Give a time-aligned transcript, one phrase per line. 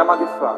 [0.00, 0.52] המגפה.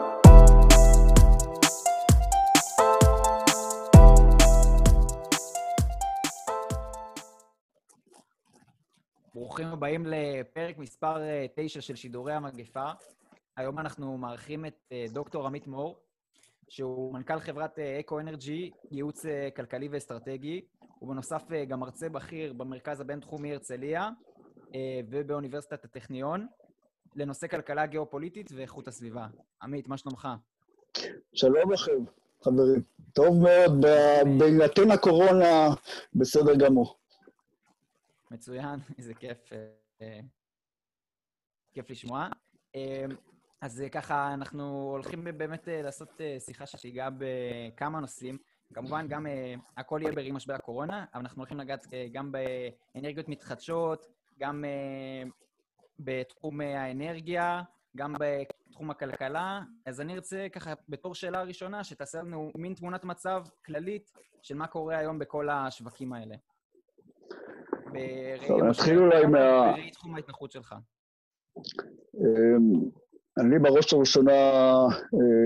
[9.34, 11.16] ברוכים הבאים לפרק מספר
[11.54, 12.90] 9 של שידורי המגפה.
[13.56, 15.98] היום אנחנו מארחים את דוקטור עמית מור,
[16.68, 19.24] שהוא מנכ"ל חברת אקו אנרג'י, ייעוץ
[19.56, 20.60] כלכלי ואסטרטגי,
[21.02, 24.08] ובנוסף גם מרצה בכיר במרכז הבינתחומי הרצליה
[25.10, 26.46] ובאוניברסיטת הטכניון,
[27.14, 29.26] לנושא כלכלה גיאופוליטית ואיכות הסביבה.
[29.62, 30.28] עמית, מה שלומך?
[31.34, 32.04] שלום לכם,
[32.42, 32.82] חברים.
[33.12, 33.84] טוב מאוד,
[34.38, 35.68] בהינתן הקורונה,
[36.14, 36.96] בסדר גמור.
[38.30, 39.50] מצוין, איזה כיף.
[41.72, 42.28] כיף לשמוע.
[43.60, 48.38] אז ככה, אנחנו הולכים באמת לעשות שיחה שתיגע בכמה נושאים.
[48.74, 49.26] כמובן, גם
[49.76, 54.06] הכל יהיה בראי משבר הקורונה, אבל אנחנו הולכים לגעת גם באנרגיות מתחדשות,
[54.38, 54.64] גם
[56.04, 57.62] בתחום האנרגיה,
[57.96, 59.60] גם בתחום הכלכלה.
[59.86, 64.12] אז אני ארצה ככה, בתור שאלה ראשונה, שתעשה לנו מין תמונת מצב כללית
[64.42, 66.34] של מה קורה היום בכל השווקים האלה.
[68.46, 69.72] טוב, נתחיל אולי מה...
[69.72, 70.74] בראי תחום ההתמחות שלך.
[73.38, 74.32] אני בראש ובראשונה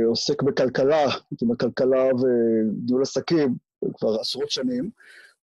[0.06, 1.04] עוסק בכלכלה,
[1.50, 3.54] בכלכלה וניהול עסקים
[3.94, 4.90] כבר עשרות שנים.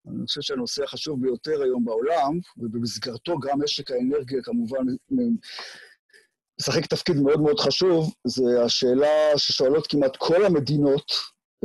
[0.06, 4.84] אני חושב שהנושא החשוב ביותר היום בעולם, ובמסגרתו גם משק האנרגיה כמובן
[6.60, 11.12] משחק תפקיד מאוד מאוד חשוב, זה השאלה ששואלות כמעט כל המדינות,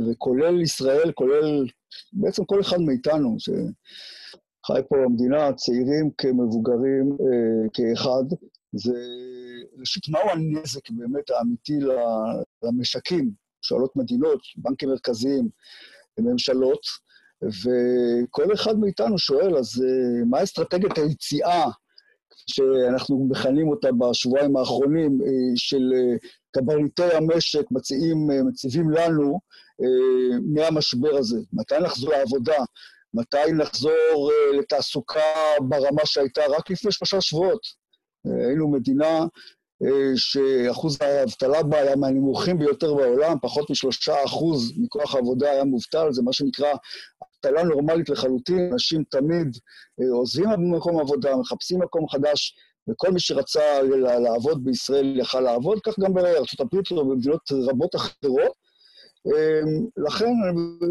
[0.00, 1.66] וכולל ישראל, כולל
[2.12, 8.36] בעצם כל אחד מאיתנו, שחי פה במדינה, צעירים כמבוגרים אה, כאחד,
[8.72, 8.98] זה
[9.78, 11.78] ראשית, מהו הנזק באמת האמיתי
[12.62, 13.30] למשקים?
[13.62, 15.48] שואלות מדינות, בנקים מרכזיים,
[16.18, 16.80] ממשלות,
[17.44, 19.84] וכל אחד מאיתנו שואל, אז
[20.30, 21.64] מה אסטרטגיית היציאה,
[22.50, 25.18] שאנחנו מכנים אותה בשבועיים האחרונים,
[25.56, 25.92] של
[26.56, 29.40] קברניטי המשק מציעים, מציבים לנו
[30.54, 31.38] מהמשבר הזה?
[31.52, 32.58] מתי נחזור לעבודה?
[33.14, 35.20] מתי נחזור לתעסוקה
[35.68, 37.60] ברמה שהייתה רק לפני שלושה שבועות?
[38.24, 39.26] היינו מדינה
[40.16, 46.22] שאחוז האבטלה בה היה מהנמוכים ביותר בעולם, פחות משלושה אחוז מכוח העבודה היה מובטל, זה
[46.22, 46.72] מה שנקרא
[47.36, 49.56] אבטלה נורמלית לחלוטין, אנשים תמיד
[50.12, 52.56] עוזבים במקום עבודה, מחפשים מקום חדש,
[52.90, 53.82] וכל מי שרצה
[54.22, 56.14] לעבוד בישראל יכל לעבוד, כך גם
[56.60, 58.52] הברית ובמדינות רבות אחרות.
[59.96, 60.30] לכן,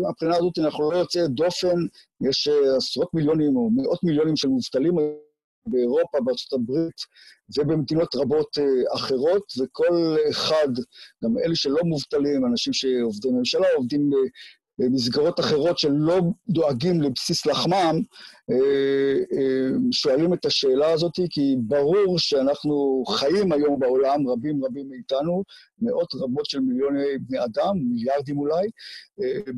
[0.10, 1.76] מבחינה הזאת אנחנו לא יוצאי דופן,
[2.30, 2.48] יש
[2.78, 4.94] עשרות מיליונים או מאות מיליונים של מובטלים
[5.68, 7.02] באירופה, בארצות הברית
[7.58, 8.58] ובמדינות רבות
[8.96, 10.68] אחרות, וכל אחד,
[11.24, 14.10] גם אלה שלא מובטלים, אנשים שעובדים בממשלה, עובדים
[14.80, 16.20] במסגרות אחרות שלא
[16.50, 18.02] דואגים לבסיס לחמם,
[19.92, 25.44] שואלים את השאלה הזאת, כי ברור שאנחנו חיים היום בעולם, רבים רבים מאיתנו,
[25.82, 28.68] מאות רבות של מיליוני בני אדם, מיליארדים אולי,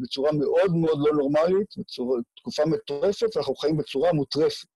[0.02, 4.68] בצורה מאוד מאוד לא נורמלית, בתקופה מטורפת, ואנחנו חיים בצורה מוטרפת.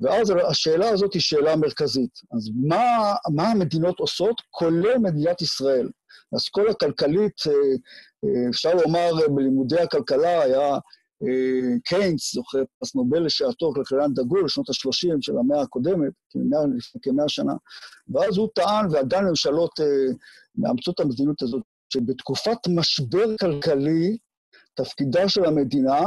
[0.00, 2.18] ואז השאלה הזאת היא שאלה מרכזית.
[2.36, 5.88] אז מה, מה המדינות עושות, כולל מדינת ישראל?
[6.32, 7.40] האסכולה הכלכלית,
[8.50, 10.78] אפשר לומר, בלימודי הכלכלה היה
[11.84, 16.12] קיינס, זוכר פרס נובל לשעתו, כלכלן דגול, לשנות ה-30 של המאה הקודמת,
[16.76, 17.52] לפני כמאה שנה,
[18.14, 19.80] ואז הוא טען, ועדיין ממשלות
[20.56, 21.62] מאמצות את המדיניות הזאת,
[21.92, 24.16] שבתקופת משבר כלכלי,
[24.74, 26.00] תפקידה של המדינה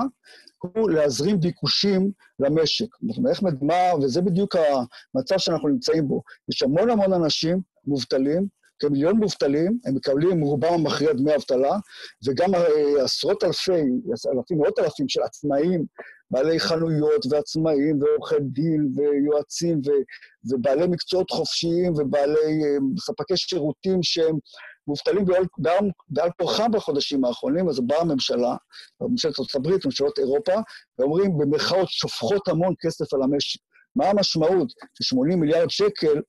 [0.58, 2.86] הוא להזרים ביקושים למשק.
[3.30, 6.22] איך מדמה, וזה בדיוק המצב שאנחנו נמצאים בו.
[6.50, 8.48] יש המון המון אנשים מובטלים,
[8.82, 11.78] כמיליון מובטלים, הם מקבלים רובם המכריע דמי אבטלה,
[12.28, 12.52] וגם
[13.04, 13.72] עשרות אלפי,
[14.34, 15.86] אלפים, מאות אלפים של עצמאים,
[16.32, 19.92] בעלי חנויות ועצמאים ועורכי דין ויועצים ו,
[20.52, 22.62] ובעלי מקצועות חופשיים ובעלי
[23.00, 24.36] ספקי שירותים שהם
[24.88, 25.26] מובטלים
[25.58, 28.56] בעל, בעל כורחם בחודשים האחרונים, אז באה הממשלה,
[29.02, 30.54] ממשלת ארצות הברית, ממשלות אירופה,
[31.00, 33.60] ואומרים במרכאות שופכות המון כסף על המשק.
[33.96, 34.68] מה המשמעות?
[35.02, 36.22] ש-80 מיליארד שקל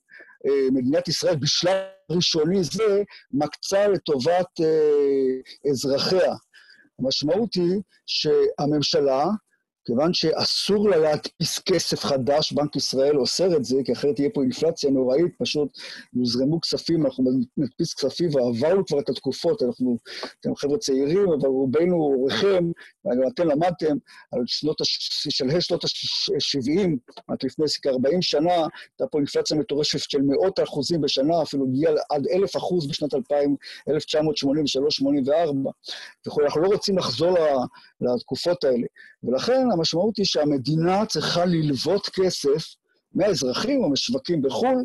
[0.73, 6.35] מדינת ישראל בשלב ראשוני זה מקצה לטובת אה, אזרחיה.
[6.99, 9.25] המשמעות היא שהממשלה,
[9.85, 14.43] כיוון שאסור לה להדפיס כסף חדש, בנק ישראל אוסר את זה, כי אחרת תהיה פה
[14.43, 15.69] אינפלציה נוראית, פשוט
[16.14, 17.25] יוזרמו כספים, אנחנו
[17.56, 19.99] נדפיס כספים, ועברנו כבר את התקופות, אנחנו,
[20.41, 22.65] אתם חבר'ה צעירים, אבל רובנו עורכם,
[23.05, 23.97] וגם אתם למדתם,
[24.33, 24.77] על שנות,
[25.31, 26.89] שלהי שנות ה-70,
[27.29, 32.27] עד לפני כ-40 שנה, הייתה פה אינפלציה מטורשת של מאות אחוזים בשנה, אפילו הגיעה עד
[32.27, 33.57] אלף אחוז בשנת 2000,
[33.89, 33.93] 1983-84,
[36.37, 37.39] ואנחנו לא רוצים לחזור
[38.01, 38.87] לתקופות האלה.
[39.23, 42.75] ולכן המשמעות היא שהמדינה צריכה ללוות כסף
[43.15, 44.83] מהאזרחים או משווקים בחו"ל,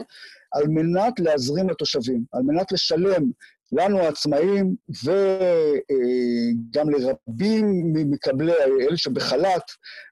[0.52, 3.31] על מנת להזרים לתושבים, על מנת לשלם
[3.72, 9.64] לנו העצמאים וגם לרבים ממקבלי אלה שבחל"ת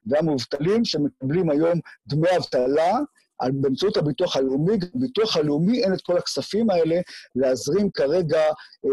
[0.06, 2.98] והמובטלים שמקבלים היום דמי אבטלה
[3.42, 4.76] באמצעות הביטוח הלאומי.
[4.94, 7.00] בביטוח הלאומי אין את כל הכספים האלה
[7.34, 8.40] להזרים כרגע
[8.84, 8.90] אה,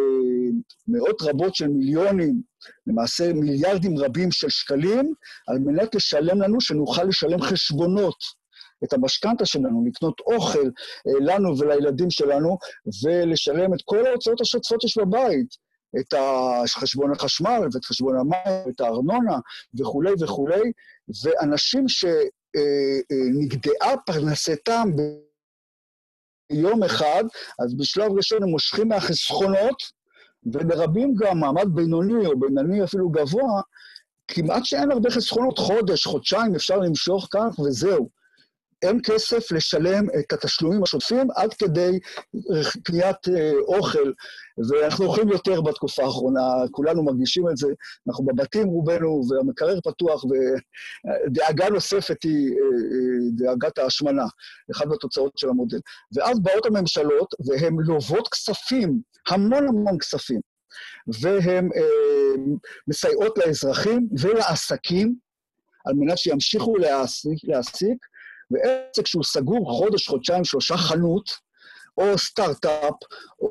[0.88, 2.42] מאות רבות של מיליונים,
[2.88, 5.14] למעשה מיליארדים רבים של שקלים,
[5.48, 8.43] על מנת לשלם לנו, שנוכל לשלם חשבונות.
[8.84, 10.70] את המשכנתה שלנו, לקנות אוכל
[11.08, 12.58] אה, לנו ולילדים שלנו,
[13.04, 15.64] ולשלם את כל ההוצאות השוטפות שיש בבית.
[16.00, 16.14] את
[16.68, 19.40] חשבון החשמל ואת חשבון המים ואת הארנונה
[19.80, 20.72] וכולי וכולי,
[21.24, 24.90] ואנשים שנגדעה אה, פרנסתם
[26.52, 27.24] ביום אחד,
[27.60, 30.04] אז בשלב ראשון הם מושכים מהחסכונות,
[30.54, 33.62] ולרבים גם מעמד בינוני או בינוני אפילו גבוה,
[34.28, 38.10] כמעט שאין הרבה חסכונות, חודש, חודשיים אפשר למשוך כך וזהו.
[38.84, 42.00] אין כסף לשלם את התשלומים השוטפים עד כדי
[42.84, 44.12] קניית אה, אוכל,
[44.70, 46.42] ואנחנו אוכלים יותר בתקופה האחרונה,
[46.72, 47.68] כולנו מרגישים את זה,
[48.08, 54.26] אנחנו בבתים רובנו, והמקרר פתוח, ודאגה נוספת היא אה, אה, דאגת ההשמנה,
[54.72, 55.80] אחת מהתוצאות של המודל.
[56.16, 60.40] ואז באות הממשלות, והן לוות כספים, המון המון כספים,
[61.22, 62.44] והן אה,
[62.88, 65.16] מסייעות לאזרחים ולעסקים,
[65.86, 67.98] על מנת שימשיכו להעסיק, להעסיק
[68.54, 71.30] ועסק שהוא סגור חודש, חודשיים, שלושה חנות,
[71.98, 72.94] או סטארט-אפ,
[73.40, 73.50] או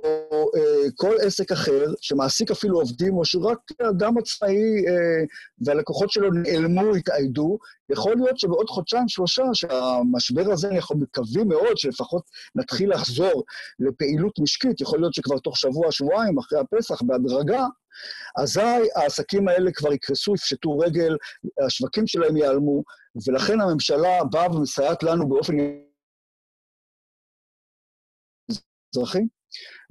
[0.56, 3.58] אה, כל עסק אחר, שמעסיק אפילו עובדים, או שהוא רק
[3.90, 5.24] אדם עצמאי אה,
[5.66, 7.58] והלקוחות שלו נעלמו, התאיידו,
[7.90, 12.22] יכול להיות שבעוד חודשיים, שלושה, שהמשבר הזה, אנחנו מקווים מאוד שלפחות
[12.54, 13.44] נתחיל לחזור
[13.78, 17.66] לפעילות משקית, יכול להיות שכבר תוך שבוע, שבועיים, אחרי הפסח, בהדרגה,
[18.42, 18.60] אזי
[18.94, 21.16] העסקים האלה כבר יקרסו, יפשטו רגל,
[21.66, 22.82] השווקים שלהם ייעלמו,
[23.26, 25.54] ולכן הממשלה באה ומסייעת לנו באופן
[28.94, 29.22] אזרחי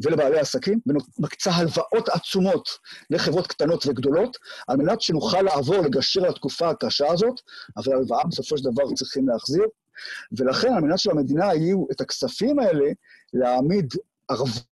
[0.03, 0.79] ולבעלי עסקים,
[1.19, 2.69] ומקצה הלוואות עצומות
[3.09, 4.37] לחברות קטנות וגדולות,
[4.67, 7.39] על מנת שנוכל לעבור, לגשר על התקופה הקשה הזאת,
[7.77, 9.63] אבל הלוואה בסופו של דבר צריכים להחזיר.
[10.37, 12.85] ולכן, על מנת שלמדינה יהיו את הכספים האלה,
[13.33, 13.93] להעמיד
[14.29, 14.70] ערבות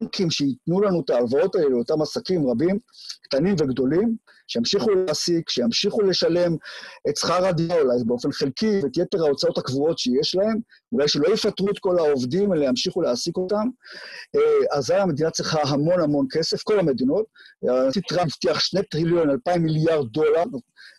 [0.00, 2.78] בנקים שייתנו לנו את ההלוואות האלה, אותם עסקים רבים,
[3.22, 4.16] קטנים וגדולים,
[4.48, 6.56] שימשיכו להעסיק, שימשיכו לשלם
[7.08, 10.58] את שכר הדירה, אולי באופן חלקי, ואת יתר ההוצאות הקבועות שיש להם,
[10.92, 13.68] אולי שלא יפטרו את כל העובדים, אלא ימשיכו להעסיק אותם.
[14.36, 17.24] אה, אזי המדינה צריכה המון המון כסף, כל המדינות.
[17.62, 20.44] הנשיא טראמפ הבטיח שני טריליון, אלפיים מיליארד דולר,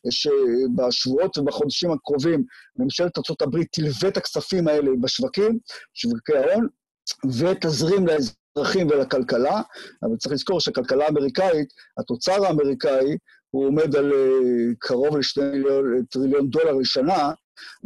[0.09, 2.43] שבשבועות ובחודשים הקרובים
[2.77, 5.59] ממשלת ארה"ב תלווה את הכספים האלה בשווקים,
[5.93, 6.67] שווקי ההון,
[7.39, 8.40] ותזרים לאזרחים.
[8.55, 9.61] לאזרחים ולכלכלה,
[10.03, 13.17] אבל צריך לזכור שהכלכלה האמריקאית, התוצר האמריקאי,
[13.49, 15.63] הוא עומד על uh, קרוב לשני
[16.09, 17.31] טריליון דולר לשנה,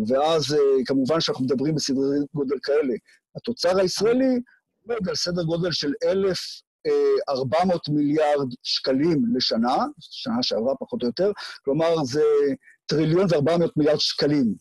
[0.08, 2.94] ואז uh, כמובן שאנחנו מדברים בסדרי גודל כאלה.
[3.36, 4.40] התוצר הישראלי
[4.88, 11.32] עומד על סדר גודל של 1,400 אה, מיליארד שקלים לשנה, שנה שעברה פחות או יותר,
[11.66, 12.24] כלומר זה
[12.86, 14.54] טריליון ו-400 מיליארד שקלים.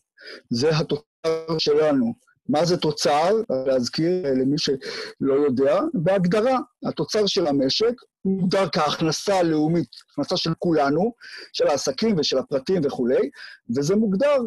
[0.49, 2.24] זה התוצר שלנו.
[2.49, 3.35] מה זה תוצר?
[3.67, 7.93] להזכיר למי שלא יודע, בהגדרה, התוצר של המשק
[8.25, 11.13] מוגדר כהכנסה הלאומית, הכנסה של כולנו,
[11.53, 13.29] של העסקים ושל הפרטים וכולי,
[13.77, 14.37] וזה מוגדר,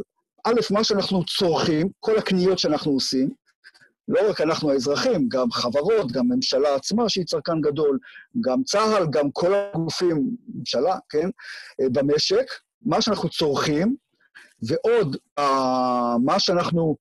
[0.47, 3.31] א', מה שאנחנו צורכים, כל הקניות שאנחנו עושים,
[4.09, 7.99] לא רק אנחנו האזרחים, גם חברות, גם ממשלה עצמה שהיא צרכן גדול,
[8.41, 11.29] גם צה"ל, גם כל הגופים, ממשלה, כן,
[11.93, 12.45] במשק,
[12.83, 13.97] מה שאנחנו צורכים,
[14.63, 15.43] ועוד, uh,
[16.25, 16.97] מה שאנחנו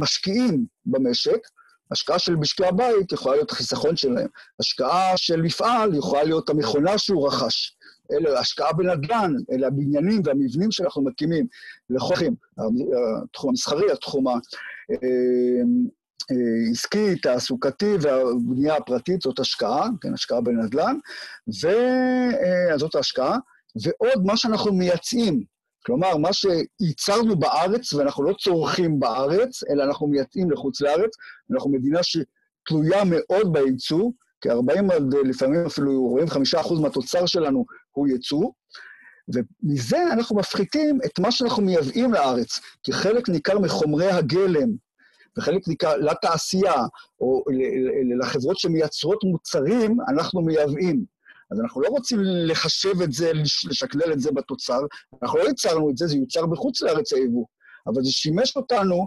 [0.00, 1.38] משקיעים במשק,
[1.90, 4.28] השקעה של משקי הבית יכולה להיות החיסכון שלהם.
[4.60, 7.76] השקעה של מפעל יכולה להיות המכונה שהוא רכש.
[8.12, 11.46] אלה השקעה בנדל"ן, אלה הבניינים והמבנים שאנחנו מקימים
[11.90, 12.34] לחוכים,
[13.24, 14.24] התחום המסחרי, התחום
[16.68, 20.96] העסקי, אה, תעסוקתי והבנייה הפרטית, זאת השקעה, כן, השקעה בנדל"ן,
[21.48, 23.38] וזאת ההשקעה.
[23.82, 25.55] ועוד מה שאנחנו מייצאים.
[25.86, 31.10] כלומר, מה שייצרנו בארץ ואנחנו לא צורכים בארץ, אלא אנחנו מייצאים לחוץ לארץ,
[31.52, 38.50] אנחנו מדינה שתלויה מאוד בייצוא, כ-40 עד לפעמים אפילו 45 אחוז מהתוצר שלנו הוא ייצוא,
[39.28, 44.68] ומזה אנחנו מפחיתים את מה שאנחנו מייבאים לארץ, כי חלק ניכר מחומרי הגלם
[45.38, 46.82] וחלק ניכר לתעשייה,
[47.20, 47.44] או
[48.18, 51.15] לחברות שמייצרות מוצרים, אנחנו מייבאים.
[51.50, 53.32] אז אנחנו לא רוצים לחשב את זה,
[53.68, 54.80] לשקלל את זה בתוצר,
[55.22, 57.44] אנחנו לא ייצרנו את זה, זה יוצר בחוץ לארץ היבוא.
[57.86, 59.06] אבל זה שימש אותנו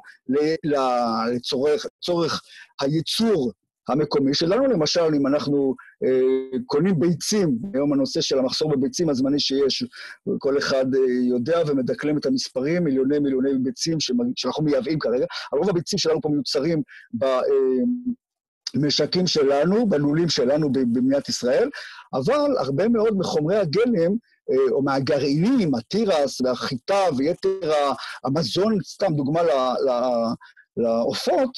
[1.33, 2.41] לצורך,
[2.81, 3.51] הייצור
[3.89, 4.67] המקומי שלנו.
[4.67, 9.83] למשל, אם אנחנו אה, קונים ביצים, היום הנושא של המחסור בביצים הזמני שיש,
[10.39, 13.97] כל אחד אה, יודע ומדקלם את המספרים, מיליוני מיליוני ביצים
[14.35, 15.25] שאנחנו מייבאים כרגע.
[15.53, 16.81] הרוב הביצים שלנו פה מיוצרים
[17.13, 17.23] ב...
[17.23, 17.41] אה,
[18.75, 21.69] במשקים שלנו, בלולים שלנו במדינת ישראל,
[22.13, 24.11] אבל הרבה מאוד מחומרי הגלם,
[24.51, 27.71] אה, או מהגרעינים, התירס והחיטה ויתר
[28.23, 29.41] המזון, סתם דוגמה
[30.77, 31.51] לעופות,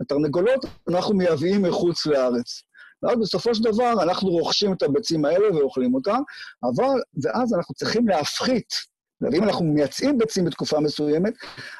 [0.00, 2.62] התרנגולות, אנחנו מייבאים מחוץ לארץ.
[3.02, 6.20] ואז בסופו של דבר אנחנו רוכשים את הביצים האלה ואוכלים אותן,
[6.62, 8.74] אבל, ואז אנחנו צריכים להפחית
[9.20, 11.34] ואם אנחנו מייצאים ביצים בתקופה מסוימת,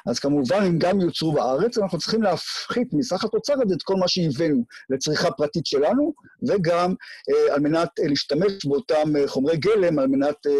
[0.07, 4.07] אז כמובן, אם גם יוצרו בארץ, אנחנו צריכים להפחית מסך התוצר הזה את כל מה
[4.07, 6.13] שהבאנו לצריכה פרטית שלנו,
[6.47, 6.93] וגם
[7.29, 10.51] אה, על מנת אה, להשתמש באותם אה, חומרי גלם, על מנת אה,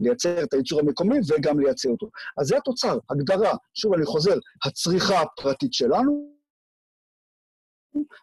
[0.00, 2.10] לייצר את הייצור המקומי וגם לייצא אותו.
[2.38, 3.54] אז זה התוצר, הגדרה.
[3.74, 4.34] שוב, אני חוזר,
[4.64, 6.30] הצריכה הפרטית שלנו,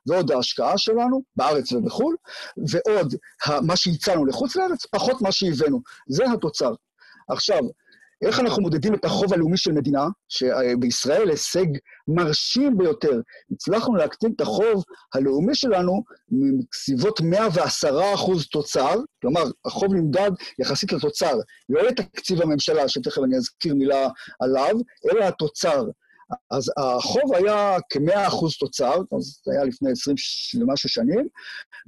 [0.07, 2.15] ועוד ההשקעה שלנו, בארץ ובחו"ל,
[2.57, 3.13] ועוד
[3.61, 5.81] מה שהצענו לחוץ לארץ, פחות מה שהבאנו.
[6.09, 6.73] זה התוצר.
[7.29, 7.61] עכשיו,
[8.21, 11.65] איך אנחנו מודדים את החוב הלאומי של מדינה, שבישראל הישג
[12.07, 13.21] מרשים ביותר.
[13.51, 14.83] הצלחנו להקטין את החוב
[15.13, 21.33] הלאומי שלנו מסביבות 110 אחוז תוצר, כלומר, החוב נמדד יחסית לתוצר,
[21.69, 24.07] לא לתקציב הממשלה, שתכף אני אזכיר מילה
[24.39, 24.75] עליו,
[25.11, 25.83] אלא התוצר.
[26.51, 30.15] אז החוב היה כ-100 אחוז תוצר, אז זה היה לפני 20
[30.59, 31.27] ומשהו שנים,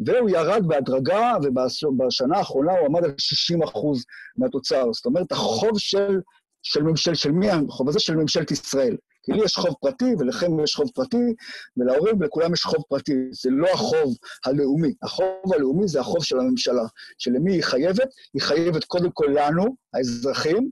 [0.06, 4.04] והוא ירד בהדרגה, ובשנה האחרונה הוא עמד על 60 אחוז
[4.38, 4.86] מהתוצר.
[4.94, 6.20] זאת אומרת, החוב של,
[6.64, 8.00] של ממשל, של מי החוב הזה?
[8.00, 8.96] של ממשלת ישראל.
[9.24, 11.34] כי לי יש חוב פרטי, ולכם יש חוב פרטי,
[11.78, 13.16] ולהורים ולכולם יש חוב פרטי.
[13.32, 14.94] זה לא החוב הלאומי.
[15.04, 16.84] החוב הלאומי זה החוב של הממשלה,
[17.18, 18.10] שלמי היא חייבת?
[18.34, 20.70] היא חייבת קודם כל לנו, האזרחים,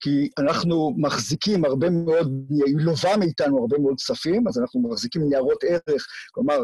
[0.00, 5.64] כי אנחנו מחזיקים הרבה מאוד, היא לובה מאיתנו הרבה מאוד כספים, אז אנחנו מחזיקים ניירות
[5.64, 6.58] ערך, כלומר,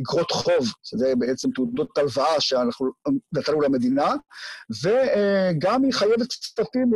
[0.00, 2.86] אגרות חוב, שזה בעצם תעודות הלוואה שאנחנו
[3.32, 4.14] נתנו למדינה,
[4.82, 6.90] וגם היא חייבת כספים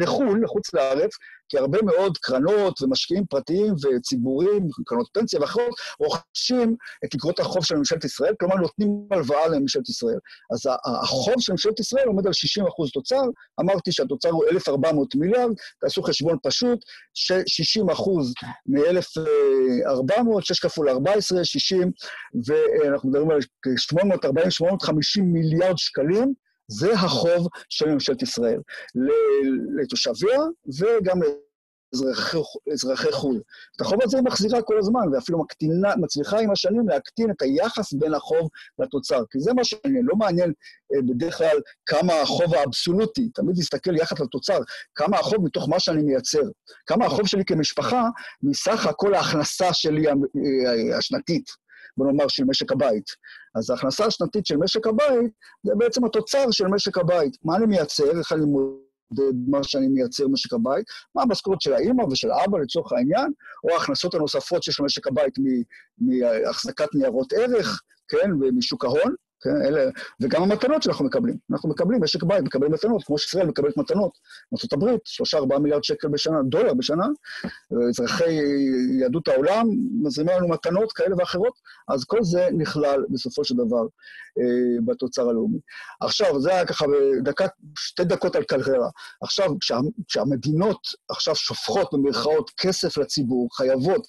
[0.00, 1.10] לחו"ל, לחוץ לארץ,
[1.48, 7.76] כי הרבה מאוד קרנות ומשקיעים פרטיים וציבוריים, קרנות פנסיה ואחרות, רוכשים את אגרות החוב של
[7.76, 10.18] ממשלת ישראל, כלומר נותנים הלוואה לממשלת ישראל.
[10.52, 10.62] אז
[11.02, 13.22] החוב של ממשלת ישראל עומד על 60 אחוז תוצר,
[13.60, 16.78] אמרתי שהתוצר הוא 1,400 מיליארד, תעשו חשבון פשוט,
[17.14, 18.32] 60 אחוז
[18.66, 21.90] מ-1,400, 6 כפול 14, 60,
[22.46, 23.38] ואנחנו מדברים על
[23.94, 26.34] 840-850 מיליארד שקלים,
[26.68, 28.60] זה החוב של ממשלת ישראל
[29.82, 30.40] לתושביה
[30.78, 31.20] וגם
[32.66, 33.40] לאזרחי חו"ל.
[33.76, 37.92] את החוב הזה היא מחזירה כל הזמן, ואפילו מקטינה, מצליחה עם השנים להקטין את היחס
[37.92, 40.52] בין החוב לתוצר, כי זה מה שמעניין, לא מעניין
[40.94, 41.56] אה, בדרך כלל
[41.86, 44.58] כמה החוב האבסולוטי, תמיד להסתכל יחד לתוצר,
[44.94, 46.42] כמה החוב מתוך מה שאני מייצר,
[46.86, 48.08] כמה החוב שלי כמשפחה
[48.42, 51.65] מסך הכל ההכנסה שלי אה, השנתית.
[51.96, 53.04] בוא נאמר, של משק הבית.
[53.54, 57.36] אז ההכנסה השנתית של משק הבית זה בעצם התוצר של משק הבית.
[57.44, 62.02] מה אני מייצר, איך אני מודד מה שאני מייצר במשק הבית, מה המשכורת של האימא
[62.02, 63.32] ושל אבא לצורך העניין,
[63.64, 65.34] או ההכנסות הנוספות שיש למשק הבית
[65.98, 69.14] מהחזקת ניירות ערך, כן, ומשוק ההון.
[69.40, 69.90] כן, אלה,
[70.20, 71.36] וגם המתנות שאנחנו מקבלים.
[71.50, 74.18] אנחנו מקבלים, משק בית מקבל מתנות, כמו שישראל מקבלת מתנות.
[74.72, 74.96] ארה"ב,
[75.54, 77.06] 3-4 מיליארד שקל בשנה, דולר בשנה,
[77.88, 78.38] אזרחי
[79.00, 79.66] יהדות העולם
[80.02, 81.52] מזרימים לנו מתנות כאלה ואחרות,
[81.88, 83.82] אז כל זה נכלל בסופו של דבר
[84.38, 85.58] אה, בתוצר הלאומי.
[86.00, 87.46] עכשיו, זה היה ככה בדקה,
[87.78, 88.88] שתי דקות על קלררה.
[89.22, 89.78] עכשיו, כשה,
[90.08, 94.06] כשהמדינות עכשיו שופכות במרכאות כסף לציבור, חייבות,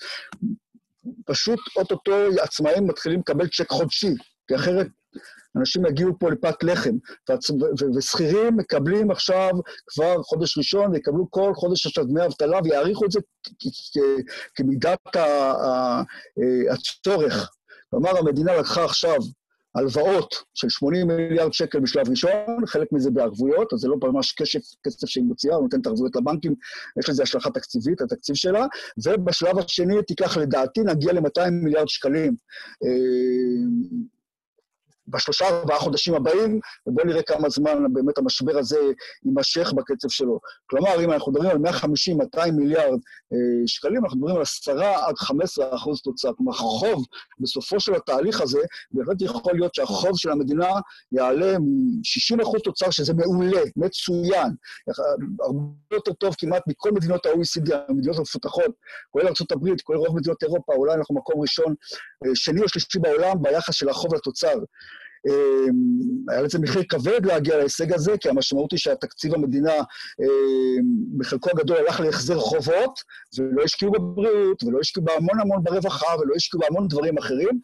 [1.26, 4.14] פשוט אוטוטו עצמאים מתחילים לקבל צ'ק חודשי,
[4.48, 4.88] כי אחרת
[5.56, 6.96] אנשים יגיעו פה לפת לחם,
[7.98, 9.52] ושכירים מקבלים עכשיו
[9.88, 13.20] כבר חודש ראשון, ויקבלו כל חודש עכשיו דמי אבטלה, ויעריכו את זה
[14.56, 15.00] כמידת
[16.72, 17.52] הצורך.
[17.90, 19.18] כלומר, המדינה לקחה עכשיו
[19.76, 24.60] הלוואות של 80 מיליארד שקל בשלב ראשון, חלק מזה בערבויות, אז זה לא ממש כסף,
[24.84, 26.56] כסף שהיא מוציאה, היא נותנת ערבויות לבנקים,
[27.00, 28.66] יש לזה השלכה תקציבית, התקציב שלה,
[29.06, 32.36] ובשלב השני תיקח, לדעתי, נגיע ל-200 מיליארד שקלים.
[35.08, 38.80] אה, בשלושה ארבעה חודשים הבאים, ובואו נראה כמה זמן באמת המשבר הזה
[39.26, 40.40] יימשך בקצב שלו.
[40.70, 43.00] כלומר, אם אנחנו מדברים על 150-200 מיליארד
[43.34, 46.34] אה, שקלים, אנחנו מדברים על 10 עד 15 אחוז תוצאה.
[46.34, 47.06] כלומר, חוב
[47.40, 48.60] בסופו של התהליך הזה,
[48.92, 50.70] בהחלט יכול להיות שהחוב של המדינה
[51.12, 54.56] יעלה מ-60 אחוז תוצר, שזה מעולה, מצוין.
[55.42, 58.72] הרבה יותר טוב כמעט מכל מדינות ה-OECD, המדינות המפותחות,
[59.12, 61.76] כולל ארה"ב, כולל רוב מדינות אירופה, אולי אנחנו מקום ראשון,
[62.26, 64.54] אה, שני או שלישי בעולם ביחס של החוב לתוצר.
[65.28, 65.74] אמ,
[66.30, 69.74] היה לזה מחיר כבד להגיע להישג הזה, כי המשמעות היא שהתקציב המדינה
[70.22, 73.00] אמ, בחלקו הגדול הלך להחזר חובות,
[73.38, 77.60] ולא השקיעו בבריאות, ולא השקיעו בהמון המון ברווחה, ולא השקיעו בהמון דברים אחרים,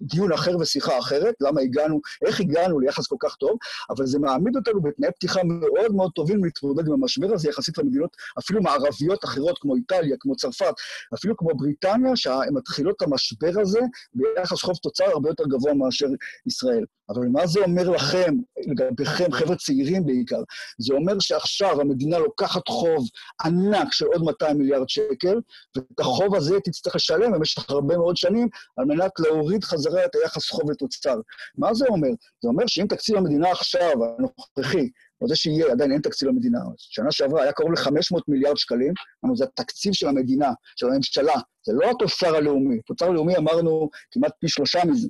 [0.00, 3.58] דיון אחר ושיחה אחרת, למה הגענו, איך הגענו ליחס כל כך טוב,
[3.90, 8.16] אבל זה מעמיד אותנו בתנאי פתיחה מאוד מאוד טובים להתמודד עם המשבר הזה יחסית למדינות
[8.38, 10.74] אפילו מערביות אחרות כמו איטליה, כמו צרפת,
[11.14, 13.80] אפילו כמו בריטניה, שהן מתחילות את המשבר הזה
[14.14, 16.06] ביחס חוב תוצר הרבה יותר גבוה מאשר
[16.46, 16.84] ישראל.
[17.08, 18.34] אבל מה זה אומר לכם,
[18.66, 20.40] לגביכם, חבר'ה צעירים בעיקר?
[20.78, 23.08] זה אומר שעכשיו המדינה לוקחת חוב
[23.44, 25.40] ענק של עוד 200 מיליארד שקל,
[25.76, 30.50] ואת החוב הזה תצטרך לשלם במשך הרבה מאוד שנים על מנת להוריד חזרה את היחס
[30.50, 31.16] חוב לתוצר.
[31.58, 32.08] מה זה אומר?
[32.42, 34.88] זה אומר שאם תקציב המדינה עכשיו, הנוכחי,
[35.20, 36.58] או זה שיהיה, עדיין אין תקציב למדינה.
[36.76, 38.92] שנה שעברה היה קרוב ל-500 מיליארד שקלים,
[39.24, 41.34] אמרנו, זה התקציב של המדינה, של הממשלה,
[41.66, 42.80] זה לא התוצר הלאומי.
[42.86, 45.08] תוצר הלאומי אמרנו כמעט פי שלושה מזה.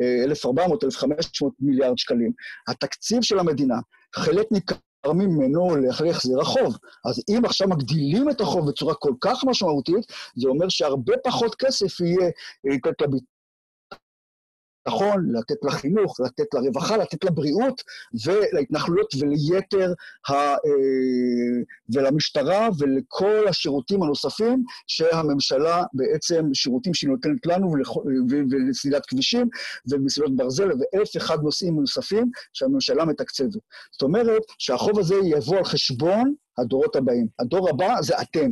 [0.00, 2.32] 1,400, 1,500 מיליארד שקלים.
[2.68, 3.76] התקציב של המדינה,
[4.14, 6.78] חלק ניכר ממנו הולך להחזיר החוב.
[7.04, 12.00] אז אם עכשיו מגדילים את החוב בצורה כל כך משמעותית, זה אומר שהרבה פחות כסף
[12.00, 12.30] יהיה
[14.86, 17.82] לביטחון, לתת לחינוך, לתת לרווחה, לתת לבריאות
[18.26, 19.92] ולהתנחלויות וליתר
[20.28, 20.32] ה...
[20.32, 20.56] אה,
[21.94, 27.72] ולמשטרה ולכל השירותים הנוספים שהממשלה בעצם, שירותים שהיא נותנת לנו
[28.50, 29.48] ולסלילת כבישים
[29.90, 33.52] ומסילות ברזל ואלף אחד נושאים נוספים שהממשלה מתקצבת.
[33.92, 37.26] זאת אומרת שהחוב הזה יבוא על חשבון הדורות הבאים.
[37.38, 38.50] הדור הבא זה אתם.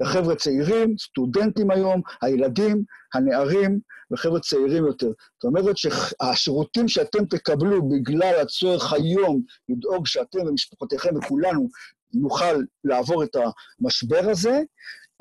[0.00, 3.80] לחבר'ה צעירים, סטודנטים היום, הילדים, הנערים
[4.12, 5.06] וחבר'ה צעירים יותר.
[5.06, 11.68] זאת אומרת שהשירותים שאתם תקבלו בגלל הצורך היום לדאוג שאתם ומשפחותיכם וכולנו
[12.14, 12.54] נוכל
[12.84, 13.36] לעבור את
[13.80, 14.60] המשבר הזה,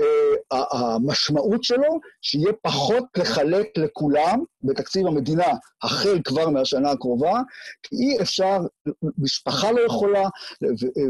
[0.01, 5.47] אה, המשמעות שלו שיהיה פחות לחלק לכולם בתקציב המדינה,
[5.83, 7.39] החל כבר מהשנה הקרובה,
[7.83, 8.57] כי אי אפשר,
[9.17, 10.23] משפחה לא יכולה,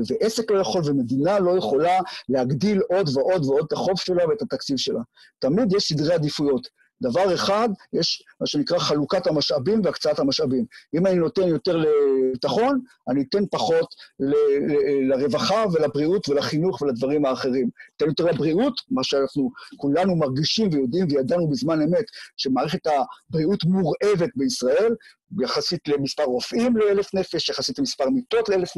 [0.09, 4.77] ועסק לא יכול, ומדינה לא יכולה להגדיל עוד ועוד ועוד את החוב שלה ואת התקציב
[4.77, 5.01] שלה.
[5.39, 6.80] תמיד יש סדרי עדיפויות.
[7.01, 10.65] דבר אחד, יש מה שנקרא חלוקת המשאבים והקצאת המשאבים.
[10.93, 14.34] אם אני נותן יותר לביטחון, אני אתן פחות ל-
[14.72, 17.70] ל- לרווחה ולבריאות ולחינוך ולדברים האחרים.
[17.98, 22.06] אתן יותר לבריאות, מה שאנחנו כולנו מרגישים ויודעים וידענו בזמן אמת,
[22.38, 24.95] שמערכת הבריאות מורעבת בישראל,
[25.39, 28.70] יחסית למספר רופאים לאלף נפש, יחסית למספר מיטות לאלף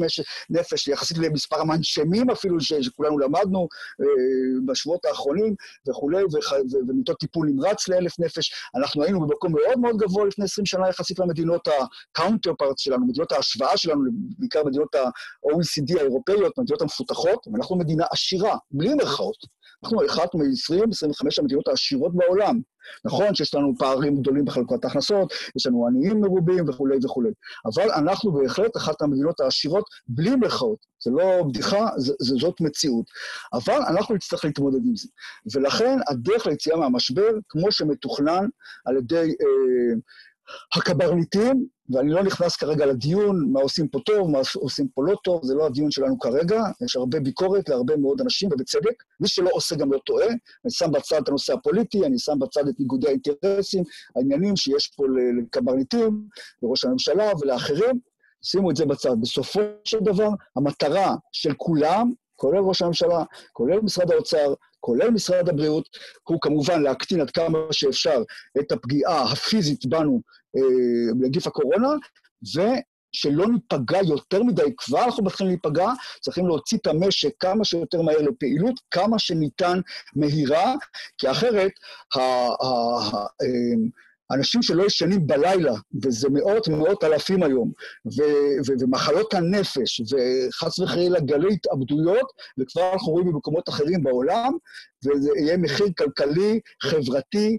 [0.50, 3.68] נפש, יחסית למספר המנשמים אפילו, שכולנו למדנו
[4.00, 4.06] אה,
[4.66, 5.54] בשבועות האחרונים,
[5.88, 6.22] וכולי,
[6.88, 8.52] ומיטות טיפול נמרץ לאלף נפש.
[8.76, 13.76] אנחנו היינו במקום מאוד מאוד גבוה לפני 20 שנה יחסית למדינות ה-counterparts שלנו, מדינות ההשוואה
[13.76, 14.00] שלנו,
[14.38, 19.36] בעיקר מדינות ה-OECD האירופאיות, מדינות המפותחות, ואנחנו מדינה עשירה, בלי מירכאות.
[19.84, 22.60] אנחנו אחת מ-20-25 המדינות העשירות בעולם.
[23.04, 27.30] נכון שיש לנו פערים גדולים בחלוקת ההכנסות, יש לנו עניים מרובים וכולי וכולי,
[27.66, 30.94] אבל אנחנו בהחלט אחת המדינות העשירות בלי מירכאות.
[31.04, 33.06] זה לא בדיחה, זה, זה, זאת מציאות.
[33.52, 35.08] אבל אנחנו נצטרך להתמודד עם זה.
[35.54, 38.46] ולכן הדרך ליציאה מהמשבר, כמו שמתוכנן
[38.84, 39.94] על ידי אה,
[40.76, 45.40] הקברניטים, ואני לא נכנס כרגע לדיון, מה עושים פה טוב, מה עושים פה לא טוב,
[45.44, 49.02] זה לא הדיון שלנו כרגע, יש הרבה ביקורת להרבה מאוד אנשים, ובצדק.
[49.20, 50.26] מי שלא עושה גם לא טועה.
[50.26, 53.84] אני שם בצד את הנושא הפוליטי, אני שם בצד את ניגודי האינטרסים,
[54.16, 55.04] העניינים שיש פה
[55.38, 56.28] לקברניטים,
[56.62, 57.98] לראש הממשלה ולאחרים.
[58.42, 59.20] שימו את זה בצד.
[59.20, 65.88] בסופו של דבר, המטרה של כולם, כולל ראש הממשלה, כולל משרד האוצר, כולל משרד הבריאות,
[66.28, 68.22] הוא כמובן להקטין עד כמה שאפשר
[68.60, 70.20] את הפגיעה הפיזית בנו
[70.56, 71.88] אה, בנגיף הקורונה,
[72.42, 78.22] ושלא ניפגע יותר מדי, כבר אנחנו מתחילים להיפגע, צריכים להוציא את המשק כמה שיותר מהר
[78.22, 79.80] לפעילות, כמה שניתן
[80.16, 80.74] מהירה,
[81.18, 81.72] כי אחרת
[82.16, 82.48] אה,
[84.30, 87.72] אנשים שלא ישנים בלילה, וזה מאות ומאות אלפים היום,
[88.06, 92.26] ו- ו- ומחלות הנפש, וחס וחלילה גלי התאבדויות,
[92.58, 94.52] וכבר אנחנו רואים במקומות אחרים בעולם,
[95.04, 97.58] וזה יהיה מחיר כלכלי, חברתי,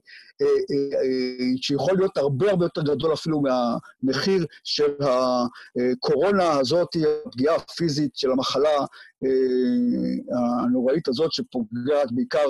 [1.62, 6.88] שיכול להיות הרבה הרבה יותר גדול אפילו מהמחיר של הקורונה הזאת,
[7.26, 8.86] הפגיעה הפיזית של המחלה
[10.63, 12.45] הנוראית הזאת, שפוגעת בעיקר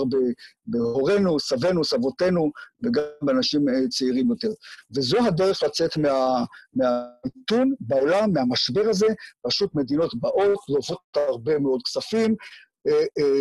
[0.68, 2.52] בהורינו, סבינו, סבותינו,
[2.84, 4.50] וגם באנשים צעירים יותר.
[4.96, 6.44] וזו הדרך לצאת מה,
[6.74, 9.08] מהמיתון בעולם, מהמשבר הזה.
[9.42, 12.65] פשוט מדינות באות, זוכות הרבה מאוד כספים, אה, אה,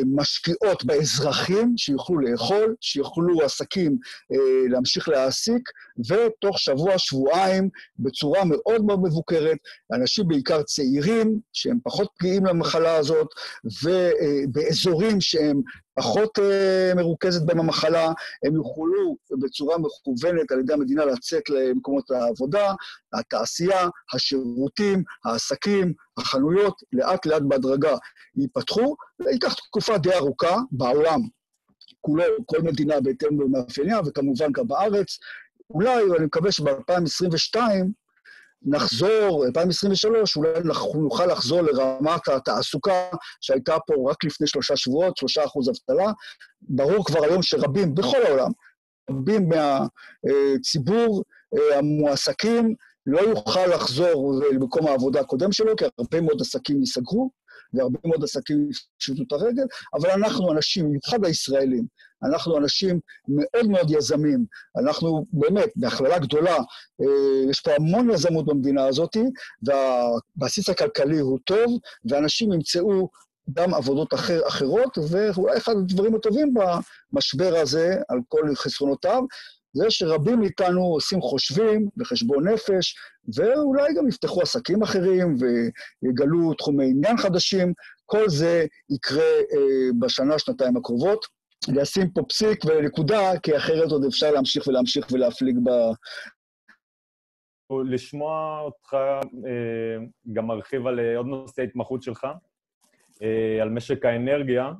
[0.06, 3.98] משקיעות באזרחים, שיוכלו לאכול, שיוכלו עסקים
[4.32, 5.70] אה, להמשיך להעסיק,
[6.08, 9.58] ותוך שבוע, שבועיים, בצורה מאוד מאוד מבוקרת,
[9.92, 13.28] אנשים בעיקר צעירים, שהם פחות פגיעים למחלה הזאת,
[13.84, 15.60] ובאזורים שהם
[15.94, 18.12] פחות uh, מרוכזת בהם המחלה,
[18.46, 22.74] הם יוכלו בצורה מכוונת על ידי המדינה לצאת למקומות העבודה,
[23.12, 27.96] התעשייה, השירותים, העסקים, החנויות, לאט לאט בהדרגה
[28.36, 28.96] ייפתחו.
[29.22, 31.20] זה ייקח תקופה די ארוכה בעולם.
[32.00, 35.18] כולו, כל מדינה בהתאם למאפייניה, וכמובן גם בארץ,
[35.70, 37.56] אולי, ואני מקווה שב-2022
[38.64, 40.50] נחזור, 2023, אולי
[40.94, 43.08] נוכל לחזור לרמת התעסוקה
[43.40, 46.12] שהייתה פה רק לפני שלושה שבועות, שלושה אחוז אבטלה.
[46.62, 48.50] ברור כבר היום שרבים, בכל העולם,
[49.10, 51.22] רבים מהציבור
[51.58, 52.74] אה, המועסקים
[53.06, 57.30] לא יוכל לחזור למקום העבודה הקודם שלו, כי הרבה מאוד עסקים ייסגרו,
[57.74, 61.86] והרבה מאוד עסקים יפשוטו את הרגל, אבל אנחנו אנשים, במיוחד הישראלים,
[62.24, 64.44] אנחנו אנשים מאוד מאוד יזמים.
[64.82, 66.56] אנחנו באמת, בהכללה גדולה,
[67.00, 69.16] אה, יש פה המון יזמות במדינה הזאת,
[69.62, 71.78] והבסיס הכלכלי הוא טוב,
[72.10, 73.08] ואנשים ימצאו
[73.52, 79.22] גם עבודות אחר, אחרות, ואולי אחד הדברים הטובים במשבר הזה, על כל חסרונותיו,
[79.74, 82.96] זה שרבים מאיתנו עושים חושבים וחשבון נפש,
[83.36, 85.36] ואולי גם יפתחו עסקים אחרים
[86.02, 87.72] ויגלו תחומי עניין חדשים.
[88.06, 91.26] כל זה יקרה אה, בשנה, שנתיים הקרובות.
[91.68, 95.70] לשים פה פסיק ונקודה, כי אחרת עוד אפשר להמשיך ולהמשיך ולהפליג ב...
[97.84, 98.94] לשמוע אותך
[99.46, 102.26] אה, גם מרחיב על אה, עוד נושא ההתמחות שלך,
[103.22, 104.72] אה, על משק האנרגיה.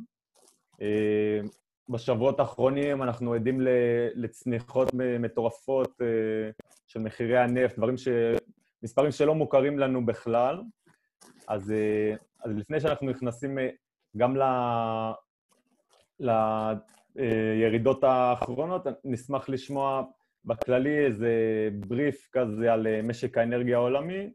[1.88, 3.59] בשבועות האחרונים אנחנו עדים
[4.14, 6.51] לצניחות מטורפות אה,
[6.87, 8.09] של מחירי הנפט, דברים ש...
[8.83, 10.62] מספרים שלא מוכרים לנו בכלל.
[11.49, 13.68] אז, אה, אז לפני שאנחנו נכנסים אה,
[14.16, 14.42] גם ל...
[17.16, 20.03] לירידות האחרונות, נשמח לשמוע
[20.44, 21.31] בכללי איזה
[21.73, 24.31] בריף כזה על משק האנרגיה העולמי.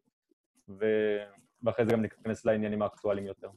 [1.63, 3.49] ואחרי זה גם ניכנס לעניינים האקטואליים יותר.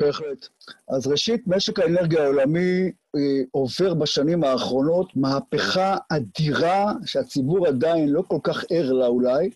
[0.00, 0.46] בהחלט.
[0.88, 8.38] אז ראשית, משק האנרגיה העולמי אה, עובר בשנים האחרונות מהפכה אדירה שהציבור עדיין לא כל
[8.42, 9.50] כך ער לה אולי,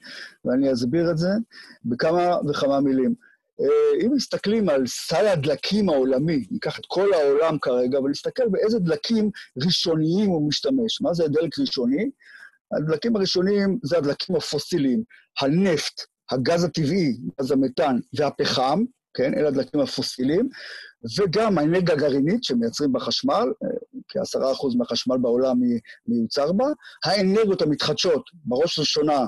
[0.45, 1.31] ואני אסביר את זה
[1.85, 3.15] בכמה וכמה מילים.
[3.61, 9.31] אה, אם מסתכלים על סל הדלקים העולמי, ניקח את כל העולם כרגע, ונסתכל באיזה דלקים
[9.65, 11.01] ראשוניים הוא משתמש.
[11.01, 12.11] מה זה דלק ראשוני?
[12.73, 15.03] הדלקים הראשוניים זה הדלקים הפוסיליים,
[15.41, 16.01] הנפט,
[16.31, 19.35] הגז הטבעי, גז המתאן והפחם, כן?
[19.35, 20.49] אלה הדלקים הפוסיליים,
[21.19, 23.69] וגם האנרגיה הגרעינית שמייצרים בה חשמל, אה,
[24.09, 25.57] כ-10% מהחשמל בעולם
[26.09, 26.67] מיוצר בה,
[27.05, 29.27] האנרגיות המתחדשות, בראש ובראשונה,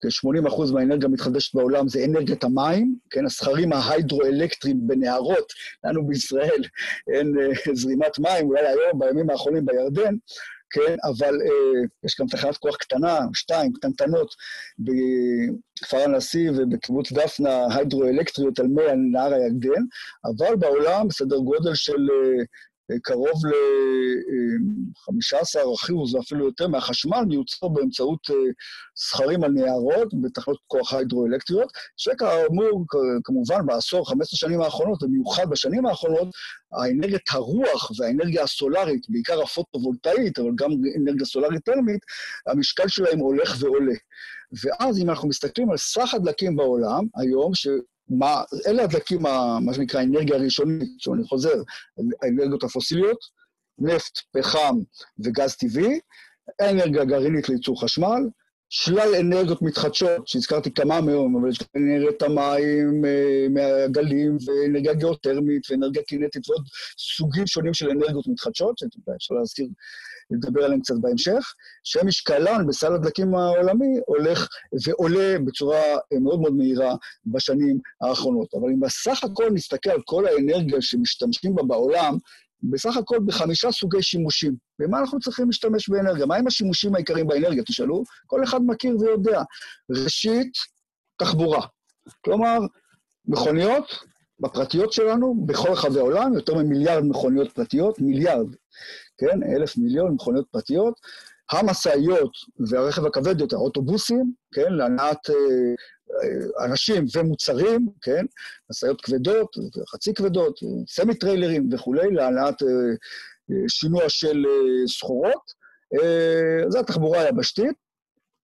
[0.00, 5.52] כ-80% מהאנרגיה המתחדשת בעולם זה אנרגיית המים, כן, הסכרים ההיידרואלקטריים בנהרות,
[5.84, 6.62] לנו בישראל
[7.14, 10.14] אין אה, זרימת מים, אולי היום, בימים האחרונים בירדן,
[10.74, 10.96] כן?
[11.04, 14.34] אבל אה, יש גם תחנת כוח קטנה, שתיים, קטנטנות,
[14.78, 18.82] בכפר הנשיא ובקיבוץ דפנה, היידרואלקטריות על מי
[19.12, 19.82] נהר הירדן,
[20.24, 22.44] אבל בעולם סדר גודל של אה,
[23.02, 28.30] קרוב ל-15 אחוז, אפילו יותר, מהחשמל מיוצר באמצעות
[28.96, 32.84] סכרים על נהרות בתחנות כוח היידרואלקטריות, שכאמור,
[33.24, 36.28] כמובן בעשור, 15 שנים האחרונות, במיוחד בשנים האחרונות,
[36.72, 40.70] האנרגיית הרוח והאנרגיה הסולארית, בעיקר הפוטו-וולטאית, אבל גם
[41.00, 42.00] אנרגיה סולארית טרמית,
[42.46, 43.94] המשקל שלהם הולך ועולה.
[44.64, 47.52] ואז אם אנחנו מסתכלים על סך הדלקים בעולם היום.
[48.08, 49.22] מה, אלה הדלקים,
[49.60, 51.62] מה שנקרא אנרגיה ראשונית, שאני חוזר,
[52.22, 53.18] האנרגיות הפוסיליות,
[53.78, 54.76] נפט, פחם
[55.24, 56.00] וגז טבעי,
[56.60, 58.22] אנרגיה גרעינית לייצור חשמל,
[58.68, 66.02] שלל אנרגיות מתחדשות, שהזכרתי כמה מהם, אבל יש אנרגיית המים אה, מהגלים, ואנרגיה גיאותרמית, ואנרגיה
[66.02, 66.64] קינטית, ועוד
[66.98, 69.66] סוגים שונים של אנרגיות מתחדשות, שאפשר להזכיר
[70.30, 74.48] נדבר עליהם קצת בהמשך, שמשקלן בסל הדלקים העולמי הולך
[74.86, 76.94] ועולה בצורה אה, מאוד מאוד מהירה
[77.26, 78.54] בשנים האחרונות.
[78.54, 82.18] אבל אם בסך הכל נסתכל על כל האנרגיה שמשתמשים בה בעולם,
[82.70, 84.56] בסך הכל בחמישה סוגי שימושים.
[84.78, 86.26] במה אנחנו צריכים להשתמש באנרגיה?
[86.26, 87.62] מהם השימושים העיקריים באנרגיה?
[87.62, 88.04] תשאלו.
[88.26, 89.42] כל אחד מכיר ויודע.
[89.90, 90.52] ראשית,
[91.16, 91.66] תחבורה.
[92.24, 92.58] כלומר,
[93.26, 93.98] מכוניות
[94.40, 98.46] בפרטיות שלנו, בכל רחבי העולם, יותר ממיליארד מכוניות פרטיות, מיליארד.
[99.18, 99.42] כן?
[99.42, 101.00] אלף מיליון מכוניות פרטיות.
[101.50, 102.32] המשאיות
[102.68, 104.72] והרכב הכבד יותר, האוטובוסים, כן?
[104.72, 108.26] להנעת אה, אה, אנשים ומוצרים, כן?
[108.70, 109.56] משאיות כבדות,
[109.88, 112.68] חצי כבדות, סמי טריילרים וכולי, להנעת אה,
[113.68, 114.44] שינוע של
[114.86, 115.64] סחורות.
[116.68, 117.84] זו התחבורה היבשתית.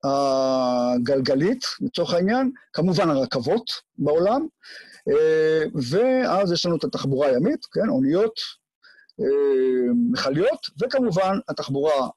[0.04, 4.46] הגלגלית, לצורך העניין, כמובן הרכבות בעולם,
[5.90, 8.33] ואז יש לנו את התחבורה הימית, כן, אוניות,
[10.11, 12.09] מכליות, וכמובן התחבורה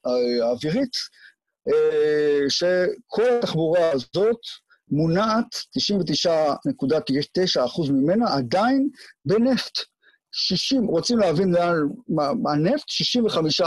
[0.43, 0.91] האווירית,
[2.49, 4.39] שכל התחבורה הזאת
[4.89, 8.89] מונעת, 99.9% ממנה עדיין
[9.25, 9.79] בנפט.
[10.35, 11.75] 60, רוצים להבין לאן,
[12.47, 13.63] הנפט, 65%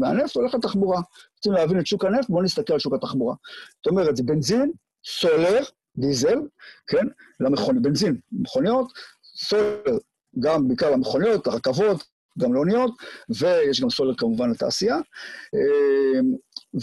[0.00, 1.00] מהנפט הולך לתחבורה.
[1.36, 3.34] רוצים להבין את שוק הנפט, בואו נסתכל על שוק התחבורה.
[3.76, 4.72] זאת אומרת, זה בנזין,
[5.04, 5.62] סולר,
[5.96, 6.38] דיזל,
[6.86, 7.06] כן?
[7.40, 8.92] למכוניות, בנזין, מכוניות,
[9.36, 9.98] סולר,
[10.38, 12.04] גם בעיקר למכוניות, לרכבות,
[12.38, 12.90] גם לאוניות,
[13.40, 14.96] ויש גם סולר כמובן לתעשייה.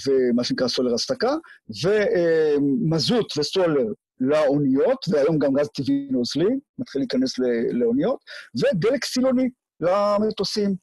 [0.08, 1.36] ומה שנקרא סולר הסתקה,
[1.84, 3.86] ומזוט וסולר
[4.20, 7.39] לאוניות, והיום גם גז טבעי נוזלי, מתחיל להיכנס
[7.72, 8.20] לאוניות,
[8.56, 10.76] ודלק סילוני למטוסים.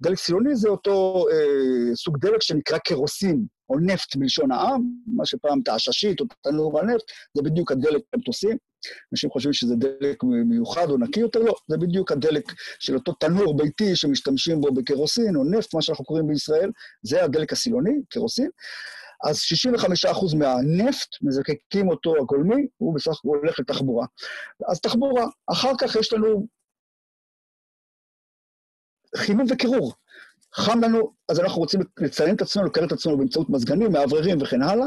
[0.00, 5.60] דלק סילוני זה אותו אה, סוג דלק שנקרא קרוסין, או נפט בלשון העם, מה שפעם
[5.64, 7.04] תעששית או תנור הנפט,
[7.34, 8.56] זה בדיוק הדלק במטוסים.
[9.12, 12.44] אנשים חושבים שזה דלק מיוחד או נקי יותר, לא, זה בדיוק הדלק
[12.78, 16.70] של אותו תנור ביתי שמשתמשים בו בקרוסין או נפט, מה שאנחנו קוראים בישראל,
[17.02, 18.50] זה הדלק הסילוני, קרוסין.
[19.24, 24.06] אז 65% מהנפט, מזקקים אותו הגולמי, הוא בסך הכל הולך לתחבורה.
[24.68, 25.26] אז תחבורה.
[25.52, 26.46] אחר כך יש לנו
[29.16, 29.92] חימום וקירור.
[30.54, 34.62] חם לנו, אז אנחנו רוצים לציין את עצמנו, לקרר את עצמנו באמצעות מזגנים, מאווררים וכן
[34.62, 34.86] הלאה.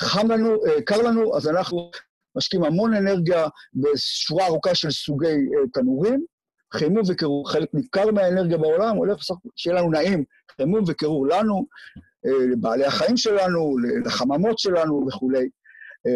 [0.00, 1.90] חם לנו, אה, קר לנו, אז אנחנו
[2.36, 6.24] משקיעים המון אנרגיה בשורה ארוכה של סוגי אה, תנורים.
[6.74, 10.24] חימום וקירור, חלק ניכר מהאנרגיה בעולם הולך בסך הכל שיהיה לנו נעים,
[10.56, 11.66] חימום וקירור לנו,
[12.26, 15.48] אה, לבעלי החיים שלנו, לחממות שלנו וכולי.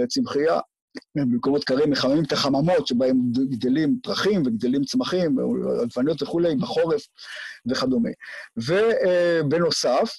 [0.08, 0.60] צמחייה,
[1.14, 3.16] במקומות קרים מחממים את החממות שבהם
[3.50, 5.36] גדלים פרחים וגדלים צמחים,
[5.82, 7.06] עגבניות וכולי, בחורף
[7.66, 8.10] וכדומה.
[8.56, 10.16] ובנוסף,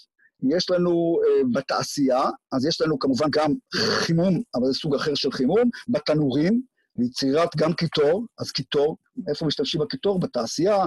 [0.49, 5.31] יש לנו אה, בתעשייה, אז יש לנו כמובן גם חימום, אבל זה סוג אחר של
[5.31, 6.61] חימום, בתנורים,
[6.97, 8.97] ליצירת גם קיטור, אז קיטור,
[9.29, 10.19] איפה משתמשים בקיטור?
[10.19, 10.85] בתעשייה,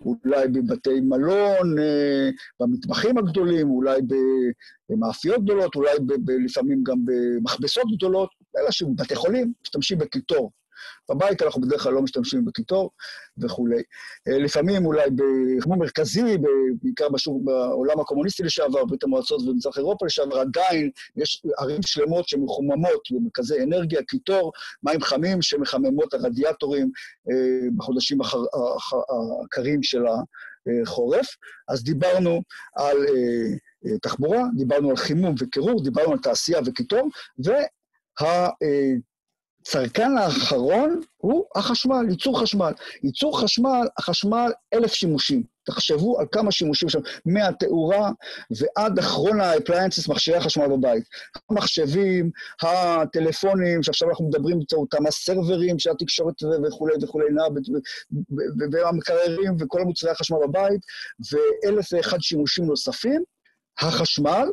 [0.00, 4.00] אולי בבתי מלון, אה, במטבחים הגדולים, אולי
[4.90, 10.50] במאפיות גדולות, אולי ב- ב- לפעמים גם במכבסות גדולות, אלא שבבתי חולים משתמשים בקיטור.
[11.10, 12.90] בבית אנחנו בדרך כלל לא משתמשים בקיטור
[13.38, 13.82] וכולי.
[14.28, 16.36] אה, לפעמים אולי בחמור מרכזי,
[16.82, 23.08] בעיקר בשור, בעולם הקומוניסטי לשעבר, ברית המועצות ובמזרח אירופה לשעבר, עדיין יש ערים שלמות שמחוממות
[23.10, 26.90] במרכזי אנרגיה, קיטור, מים חמים שמחממות הרדיאטורים
[27.30, 28.18] אה, בחודשים
[29.44, 31.26] הקרים של החורף.
[31.68, 32.42] אז דיברנו
[32.76, 32.96] על...
[32.96, 37.08] אה, תחבורה, דיברנו על חימום וקירור, דיברנו על תעשייה וקיטור,
[37.44, 37.62] וה...
[39.66, 42.72] הצרכן האחרון הוא החשמל, ייצור חשמל.
[43.02, 45.42] ייצור חשמל, החשמל, אלף שימושים.
[45.66, 48.10] תחשבו על כמה שימושים שם, מהתאורה
[48.50, 51.04] ועד אחרון ה-appliances, מכשירי החשמל בבית.
[51.50, 52.30] המחשבים,
[52.62, 56.34] הטלפונים, שעכשיו אנחנו מדברים באמצעותם, הסרברים של התקשורת
[56.66, 57.26] וכולי וכולי,
[58.72, 60.80] והמקררים וכל המוצרי החשמל בבית,
[61.32, 63.22] ואלף ואחד שימושים נוספים.
[63.80, 64.48] החשמל,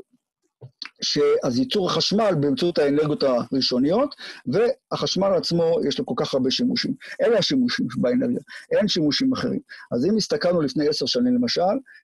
[1.43, 6.93] אז ייצור החשמל באמצעות האנרגיות הראשוניות, והחשמל עצמו, יש לו כל כך הרבה שימושים.
[7.21, 8.39] אלה השימושים באנרגיה,
[8.71, 9.59] אין שימושים אחרים.
[9.91, 11.61] אז אם הסתכלנו לפני עשר שנים למשל,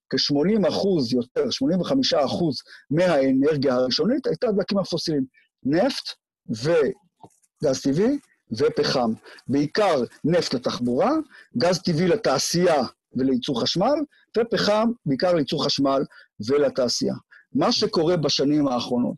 [0.10, 2.56] כ-80 אחוז יותר, 85 אחוז
[2.92, 5.26] מהאנרגיה הראשונית הייתה דלקים הפוסיליים.
[5.64, 6.10] נפט
[6.50, 8.18] וגז טבעי
[8.52, 9.14] ופחם.
[9.48, 11.12] בעיקר נפט לתחבורה,
[11.58, 13.96] גז טבעי לתעשייה ולייצור חשמל,
[14.38, 16.02] ופחם בעיקר לייצור חשמל
[16.48, 17.16] ולתעשייה.
[17.54, 19.18] מה שקורה בשנים האחרונות,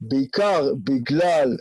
[0.00, 1.56] בעיקר בגלל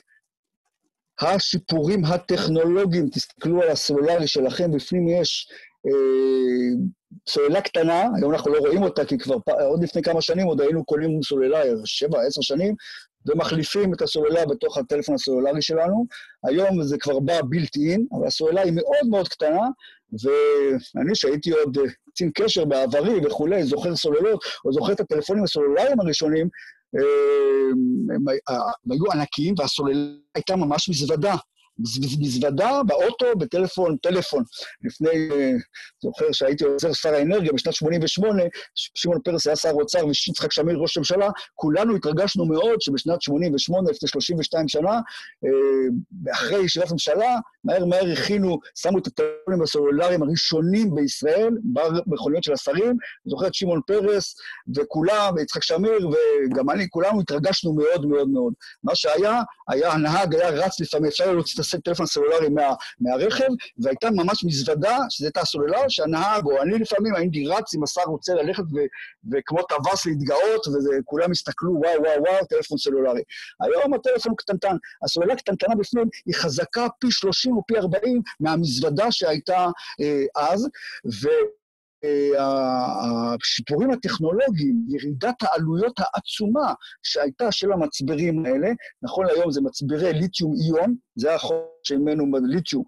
[1.22, 5.48] השיפורים הטכנולוגיים, תסתכלו על הסולארי שלכם, בפנים יש
[5.88, 6.86] אה,
[7.30, 10.86] סוללה קטנה, היום אנחנו לא רואים אותה, כי כבר עוד לפני כמה שנים עוד היינו
[10.86, 12.76] קונים סוללה, שבע, עשר שנים,
[13.26, 16.06] ומחליפים את הסוללה בתוך הטלפון הסלולרי שלנו.
[16.48, 19.68] היום זה כבר בא בילט אין, אבל הסוללה היא מאוד מאוד קטנה,
[20.12, 26.00] ואני, שהייתי עוד אה, קצין קשר בעברי וכולי, זוכר סוללות, או זוכר את הטלפונים הסלולריים
[26.00, 26.50] הראשונים,
[26.98, 27.70] אה,
[28.16, 31.36] הם היו ענקיים, והסוללה הייתה ממש מזוודה.
[32.20, 34.44] מזוודה באוטו, בטלפון, טלפון.
[34.84, 35.52] לפני, אה,
[36.04, 38.44] זוכר שהייתי עוזר שר האנרגיה בשנת 88',
[38.76, 44.10] שמעון פרס היה שר האוצר ויצחק שמיר ראש הממשלה, כולנו התרגשנו מאוד שבשנת 88', לפני
[44.10, 44.92] 32 שנה,
[45.46, 52.54] אה, אחרי ישיבת ממשלה, מהר מהר הכינו, שמו את הטלפונים הסלולריים הראשונים בישראל, במכוניות של
[52.54, 54.36] השרים, זוכר את שמעון פרס,
[54.76, 58.54] וכולם, ויצחק שמיר, וגם אני, כולנו התרגשנו מאוד מאוד מאוד.
[58.84, 63.48] מה שהיה, היה, הנהג היה רץ לפעמים, אפשר להוציא את הטלפון הסלולרי מה, מהרכב,
[63.78, 68.34] והייתה ממש מזוודה, שזו הייתה הסוללה, שהנהג, או אני לפעמים, הייתי רץ אם השר רוצה
[68.34, 68.78] ללכת ו,
[69.32, 73.22] וכמו טווס להתגאות, וכולם הסתכלו, וואו, וואו, וואו, טלפון סלולרי.
[73.62, 74.76] היום הטלפון קטנטן.
[75.04, 79.68] הסוללה קטנטנה בפנים היא חזקה פי 30 או פי 40 מהמזוודה שהייתה
[80.02, 80.68] אה, אז,
[81.24, 81.28] ו...
[82.40, 88.68] השיפורים הטכנולוגיים, ירידת העלויות העצומה שהייתה של המצברים האלה,
[89.04, 92.84] נכון להיום זה מצברי ליתיום איון, זה החוק שממנו, ליתיום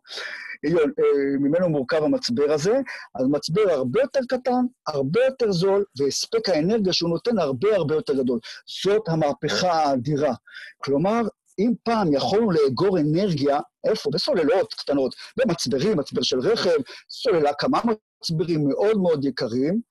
[0.64, 2.80] איון, אה, ממנו מורכב המצבר הזה,
[3.16, 8.14] אז מצבר הרבה יותר קטן, הרבה יותר זול, והספק האנרגיה שהוא נותן הרבה הרבה יותר
[8.14, 8.40] גדול.
[8.84, 10.34] זאת המהפכה האדירה.
[10.78, 11.22] כלומר,
[11.60, 14.10] אם פעם יכולנו לאגור אנרגיה, איפה?
[14.14, 16.78] בסוללות קטנות, במצברים, מצבר של רכב,
[17.10, 17.80] סוללה כמה
[18.22, 19.82] מצברים מאוד מאוד יקרים,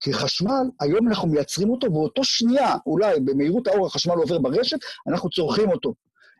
[0.00, 5.30] כי חשמל, היום אנחנו מייצרים אותו, באותו שנייה, אולי במהירות האור החשמל עובר ברשת, אנחנו
[5.30, 5.94] צורכים אותו.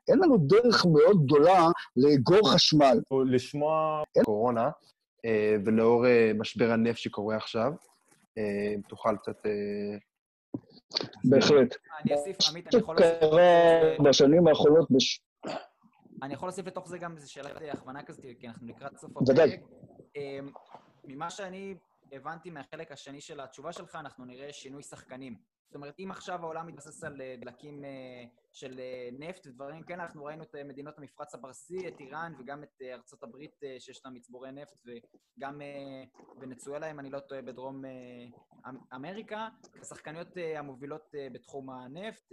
[0.09, 3.01] אין לנו דרך מאוד גדולה לאגור חשמל.
[3.27, 4.03] לשמוע...
[4.25, 4.71] קורונה,
[5.25, 7.73] אה, ולאור אה, משבר הנפט שקורה עכשיו,
[8.39, 9.37] אה, אם תוכל קצת...
[11.25, 11.77] בהחלט.
[12.05, 13.17] אני אוסיף, עמית, אני יכול להוסיף...
[13.21, 14.91] שקרה בשנים האחרונות...
[14.91, 15.21] בש...
[16.23, 19.61] אני יכול להוסיף לתוך זה גם איזו שאלת הכוונה כזאת, כי אנחנו לקראת סוף ודאי.
[21.05, 21.75] ממה שאני
[22.13, 25.37] הבנתי מהחלק השני של התשובה שלך, אנחנו נראה שינוי שחקנים.
[25.73, 30.03] זאת אומרת, אם עכשיו העולם מתבסס על אה, דלקים אה, של אה, נפט ודברים כאלה,
[30.03, 34.53] אנחנו ראינו את מדינות המפרץ הפרסי, את איראן וגם את ארצות הברית שיש לה מצבורי
[34.53, 35.61] נפט, וגם
[36.41, 39.49] ונצואלה, אם אני לא טועה, בדרום אמ-, אמריקה,
[39.81, 42.33] השחקניות המובילות בתחום הנפט.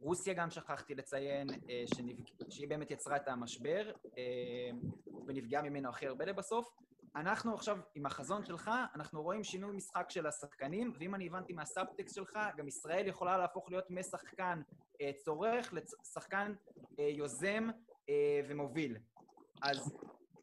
[0.00, 1.46] רוסיה גם שכחתי לציין,
[2.50, 3.92] שהיא באמת יצרה את המשבר,
[5.26, 6.68] ונפגעה ממנו הכי הרבה לבסוף.
[7.16, 12.14] אנחנו עכשיו, עם החזון שלך, אנחנו רואים שינוי משחק של השחקנים, ואם אני הבנתי מהסאבטקסט
[12.14, 14.62] שלך, גם ישראל יכולה להפוך להיות משחקן
[15.00, 16.54] אה, צורך לשחקן
[16.98, 17.68] אה, יוזם
[18.08, 18.96] אה, ומוביל.
[19.62, 19.96] אז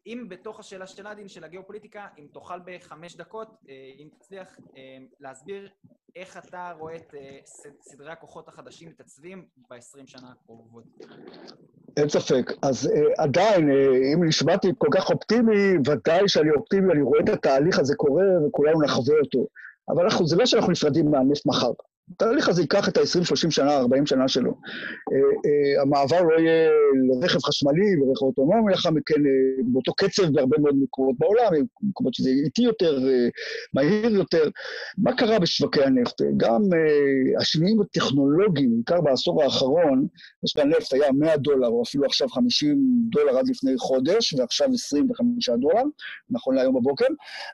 [0.06, 4.98] אם בתוך השאלה של הדין, של הגיאופוליטיקה, אם תוכל בחמש דקות, אה, אם תצליח אה,
[5.20, 5.70] להסביר
[6.16, 7.38] איך אתה רואה את אה,
[7.80, 10.84] סדרי הכוחות החדשים מתעצבים ב-20 שנה הקרובות.
[11.96, 12.52] אין ספק.
[12.62, 13.72] אז uh, עדיין, uh,
[14.14, 18.82] אם נשמעתי כל כך אופטימי, ודאי שאני אופטימי, אני רואה את התהליך הזה קורה וכולנו
[18.82, 19.46] נחווה אותו.
[19.88, 21.72] אבל אנחנו, זה לא שאנחנו נפרדים מהנפט מחר.
[22.12, 24.50] התהליך הזה ייקח את ה-20-30 שנה, 40 שנה שלו.
[24.50, 26.70] Uh, uh, המעבר לא יהיה
[27.08, 32.30] לרכב חשמלי ורכב אוטונומי, לאחר מכן uh, באותו קצב בהרבה מאוד מקומות בעולם, מקומות שזה
[32.44, 32.98] איטי יותר,
[33.74, 34.48] מהיר יותר.
[34.98, 36.22] מה קרה בשווקי הנפט?
[36.36, 36.60] גם
[37.40, 40.06] השינויים הטכנולוגיים, בעיקר בעשור האחרון,
[40.44, 42.76] יש הנפט היה 100 דולר, או אפילו עכשיו 50
[43.10, 45.82] דולר עד לפני חודש, ועכשיו 25 דולר,
[46.30, 47.06] נכון להיום בבוקר.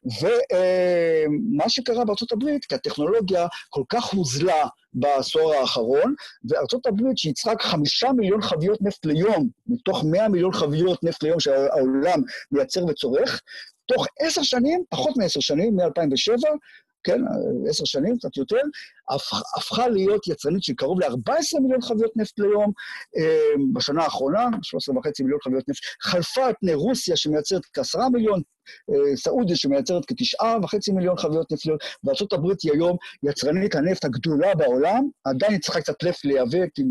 [0.04, 6.14] ומה שקרה בארצות הברית, כי הטכנולוגיה כל כך הוזלה, הוזלה בעשור האחרון,
[6.48, 12.20] וארצות הברית שייצרה חמישה מיליון חביות נפט ליום, מתוך מאה מיליון חביות נפט ליום שהעולם
[12.52, 13.40] מייצר וצורך,
[13.86, 16.48] תוך עשר שנים, פחות מעשר שנים, מ-2007,
[17.04, 17.20] כן,
[17.68, 18.56] עשר שנים, קצת יותר,
[19.56, 22.72] הפכה להיות יצרנית של קרוב ל-14 מיליון חביות נפט ליום
[23.16, 28.42] אה, בשנה האחרונה, 13 וחצי מיליון חביות נפט, חלפה את פני רוסיה שמייצרת כעשרה מיליון,
[28.90, 34.54] אה, סעודיה שמייצרת כתשעה וחצי מיליון חביות נפט ליום, וארה"ב היא היום יצרנית הנפט הגדולה
[34.54, 36.82] בעולם, עדיין היא צריכה קצת נפט לייבא, כי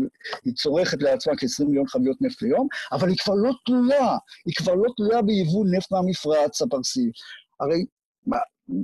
[0.44, 4.74] היא צורכת לעצמה כ-20 מיליון חביות נפט ליום, אבל היא כבר לא תלויה, היא כבר
[4.74, 7.10] לא תלויה ביבוא נפט מהמפרץ הפרסי.
[7.60, 7.84] הרי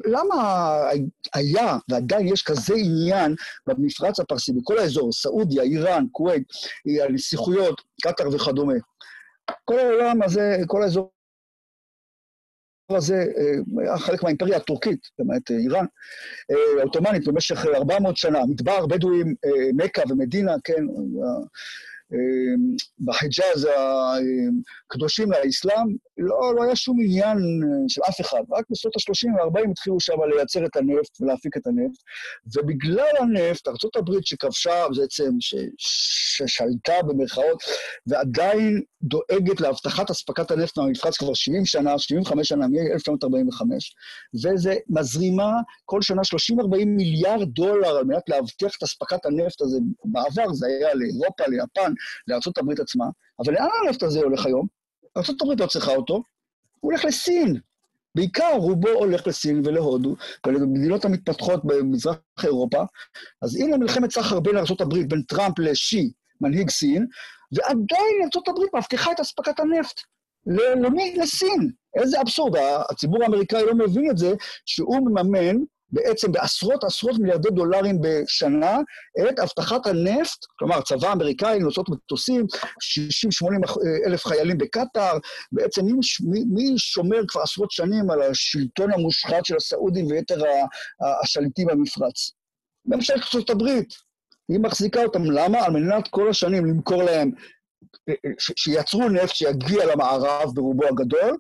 [0.05, 0.79] למה
[1.35, 3.35] היה ועדיין יש כזה עניין
[3.67, 6.43] במפרץ הפרסי, בכל האזור, סעודיה, איראן, כווית,
[7.05, 8.75] הנסיכויות, קטאר וכדומה?
[9.65, 11.11] כל העולם הזה, כל האזור
[12.91, 15.85] הזה אה, היה חלק מהאימפריה הטורקית, למעט אה, איראן,
[16.51, 18.39] אה, העות'מאנית במשך 400 שנה.
[18.49, 19.35] מדבר, בדואים,
[19.77, 20.85] מכה ומדינה, כן,
[23.05, 23.69] בחיג'אז
[24.87, 27.39] הקדושים לאסלאם, לא, לא היה שום עניין
[27.89, 28.43] של אף אחד.
[28.51, 31.99] רק בשנות ה-30 וה-40 התחילו שם לייצר את הנפט ולהפיק את הנפט.
[32.57, 35.31] ובגלל הנפט, ארה"ב שכבשה בעצם,
[35.79, 37.63] ששלטה במרכאות,
[38.07, 43.63] ועדיין דואגת להבטחת אספקת הנפט מהמפרץ כבר 70 שנה, 75 שנה, מ-1945,
[44.35, 45.53] וזה מזרימה
[45.85, 49.79] כל שנה 30-40 מיליארד דולר על מנת להבטיח את אספקת הנפט הזה.
[50.05, 51.93] בעבר זה היה לאירופה, ליפן,
[52.29, 53.05] לארה"ב עצמה,
[53.45, 54.67] אבל לאן הנפט הזה הולך היום?
[55.17, 57.61] ארה"ב לא צריכה אותו, הוא הולך לסין.
[58.15, 62.85] בעיקר רובו הולך לסין ולהודו ולמדינות המתפתחות במזרח אירופה.
[63.43, 67.07] אז הנה מלחמת סחר בין ארה"ב, בין טראמפ לשי, מנהיג סין,
[67.53, 70.01] ועדיין ארה"ב מבטיחה את אספקת הנפט.
[70.83, 71.17] למי?
[71.17, 71.71] לסין.
[72.03, 72.57] איזה אבסורד.
[72.91, 74.35] הציבור האמריקאי לא מבין את זה,
[74.67, 75.57] שהוא מממן
[75.97, 78.79] בעצם בעשרות עשרות מיליארדי דולרים בשנה
[79.29, 82.47] את אבטחת הנפט, כלומר, צבא אמריקאי, נוסעות מטוסים,
[83.45, 85.19] 60-80 אלף חיילים בקטאר,
[85.53, 85.93] בעצם מי,
[86.31, 90.43] מי, מי שומר כבר עשרות שנים על השלטון המושחת של הסעודים ויתר
[91.23, 92.31] השליטים במפרץ?
[92.87, 93.95] ממשלת ארצות הברית.
[94.49, 95.25] היא מחזיקה אותם.
[95.25, 95.59] למה?
[95.65, 97.31] על מנת כל השנים למכור להם
[98.57, 101.37] שיצרו נפט שיגיע למערב ברובו הגדול,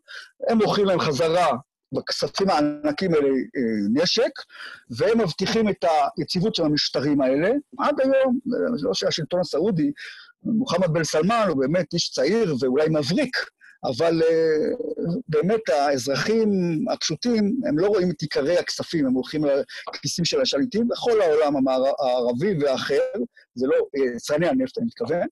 [0.48, 1.50] הם מוכרים להם חזרה
[1.92, 4.30] בכספים הענקים האלה אה, נשק,
[4.90, 5.84] והם מבטיחים את
[6.18, 7.50] היציבות של המשטרים האלה.
[7.78, 8.38] עד היום,
[8.82, 9.90] לא שהשלטון הסעודי,
[10.42, 13.36] מוחמד בן סלמן הוא באמת איש צעיר ואולי מבריק,
[13.84, 16.48] אבל uh, באמת האזרחים
[16.92, 19.44] הפשוטים, הם לא רואים את עיקרי הכספים, הם הולכים
[19.94, 21.54] לכיסים של השליטים בכל העולם
[22.00, 23.02] הערבי והאחר,
[23.54, 23.74] זה לא
[24.16, 25.26] יצרני הנפט, אני מתכוון,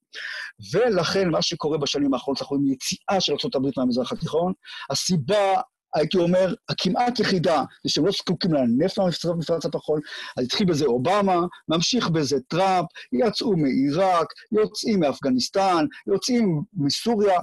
[0.72, 4.52] ולכן מה שקורה בשנים האחרונות, אנחנו רואים יציאה של ארה"ב מהמזרח התיכון.
[4.90, 5.54] הסיבה
[5.94, 10.00] הייתי אומר, הכמעט יחידה, זה שהם לא זקוקים לנפט מהמפרץ התחון,
[10.36, 17.40] אז התחיל בזה אובמה, ממשיך בזה טראמפ, יצאו מעיראק, יוצאים מאפגניסטן, יוצאים מסוריה,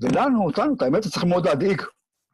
[0.00, 1.82] ולנו, אותנו, את האמת, זה צריך מאוד להדאיג.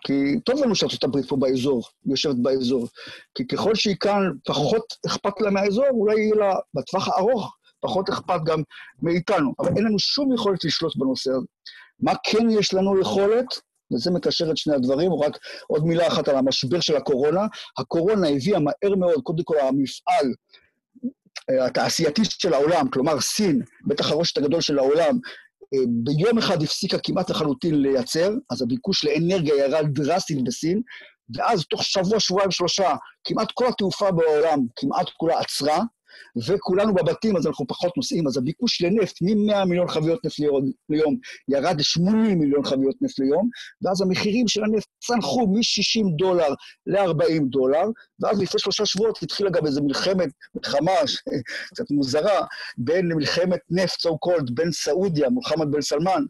[0.05, 2.89] כי טוב לנו שארצות הברית פה באזור, יושבת באזור.
[3.35, 8.41] כי ככל שהיא כאן פחות אכפת לה מהאזור, אולי יהיה לה בטווח הארוך פחות אכפת
[8.45, 8.63] גם
[9.03, 9.55] מאיתנו.
[9.59, 11.47] אבל אין לנו שום יכולת לשלוט בנושא הזה.
[12.01, 13.47] מה כן יש לנו יכולת?
[13.93, 17.47] וזה מקשר את שני הדברים, רק עוד מילה אחת על המשבר של הקורונה.
[17.79, 20.33] הקורונה הביאה מהר מאוד, קודם כל המפעל
[21.51, 25.19] אה, התעשייתי של העולם, כלומר סין, בטח הרושת הגדול של העולם,
[25.75, 30.83] אה, ביום אחד הפסיקה כמעט לחלוטין לייצר, אז הביקוש לאנרגיה ירד דרסטית בסין,
[31.37, 35.83] ואז תוך שבוע, שבועיים, שלושה, כמעט כל התעופה בעולם כמעט כולה עצרה,
[36.47, 40.39] וכולנו בבתים, אז אנחנו פחות נוסעים, אז הביקוש לנפט מ-100 מיליון חביות נפט
[40.89, 41.17] ליום
[41.49, 43.49] ירד ל-80 מיליון חביות נפט ליום,
[43.83, 46.55] ואז המחירים של הנפט צנחו מ-60 דולר
[46.87, 47.85] ל-40 דולר,
[48.21, 50.93] ואז לפני שלושה שבועות התחילה גם איזו מלחמת, מלחמה
[51.75, 52.47] קצת מוזרה,
[52.79, 56.25] בין מלחמת נפט, so called, בין סעודיה, מוחמד בן סלמן,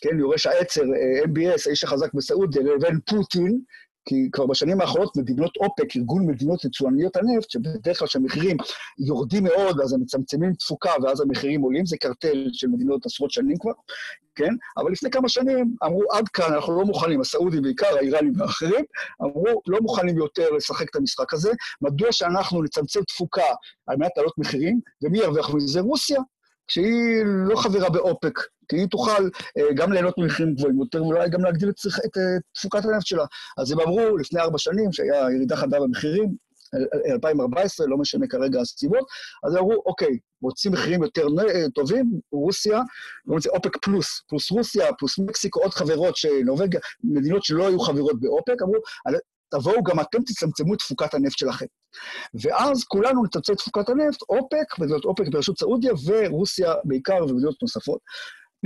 [0.00, 3.60] כן, יורש העצר, אה, MBS, האיש החזק בסעודיה, לבין פוטין,
[4.06, 8.56] כי כבר בשנים האחרונות מדינות אופק, ארגון מדינות יצואניות הנפט, שבדרך כלל כשהמחירים
[8.98, 13.56] יורדים מאוד, אז הם מצמצמים תפוקה ואז המחירים עולים, זה קרטל של מדינות עשרות שנים
[13.60, 13.72] כבר,
[14.34, 14.54] כן?
[14.76, 18.84] אבל לפני כמה שנים אמרו, עד כאן, אנחנו לא מוכנים, הסעודים בעיקר, האיראנים ואחרים,
[19.22, 21.52] אמרו, לא מוכנים יותר לשחק את המשחק הזה,
[21.82, 23.54] מדוע שאנחנו נצמצם תפוקה
[23.86, 25.80] על מנת להעלות מחירים, ומי ירוויח מזה?
[25.80, 26.20] רוסיה,
[26.68, 28.38] שהיא לא חברה באופק,
[28.68, 32.42] כי היא תוכל אה, גם ליהנות ממחירים גבוהים יותר, ואולי גם להגדיל את, את, את
[32.54, 33.24] תפוקת הנפט שלה.
[33.58, 36.46] אז הם אמרו לפני ארבע שנים, שהיה ירידה חדה במחירים,
[37.10, 39.06] 2014, לא משנה כרגע הסיבות,
[39.46, 41.26] אז אמרו, אוקיי, רוצים מחירים יותר
[41.74, 42.80] טובים, רוסיה,
[43.48, 48.76] אופק פלוס, פלוס רוסיה, פלוס מקסיקו, עוד חברות, שנובגיה, מדינות שלא היו חברות באופק, אמרו,
[49.50, 51.66] תבואו גם אתם תצמצמו את תפוקת הנפט שלכם.
[52.42, 58.00] ואז כולנו נצמצם את תפוקת הנפט, אופק, וזאת אופק בראשות סעודיה ורוסיה בעיקר ומדינות נוספות.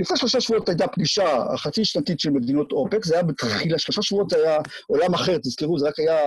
[0.01, 4.33] לפני שלושה שבועות הייתה פגישה החצי שנתית של מדינות אופק, זה היה בתחילה, שלושה שבועות
[4.33, 6.19] היה עולם אחר, תזכרו, זה רק היה,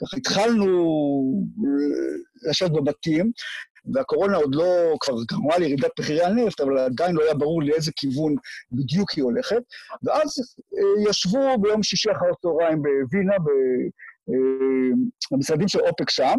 [0.00, 0.76] ככה התחלנו
[2.48, 3.32] לשבת בבתים,
[3.94, 8.34] והקורונה עוד לא, כבר גרמה לירידת מחירי הנפט, אבל עדיין לא היה ברור לאיזה כיוון
[8.72, 9.62] בדיוק היא הולכת.
[10.02, 10.28] ואז
[10.78, 13.34] אה, ישבו ביום שישי אחר הצהריים בווינה,
[14.28, 16.34] אה, של אופק שם,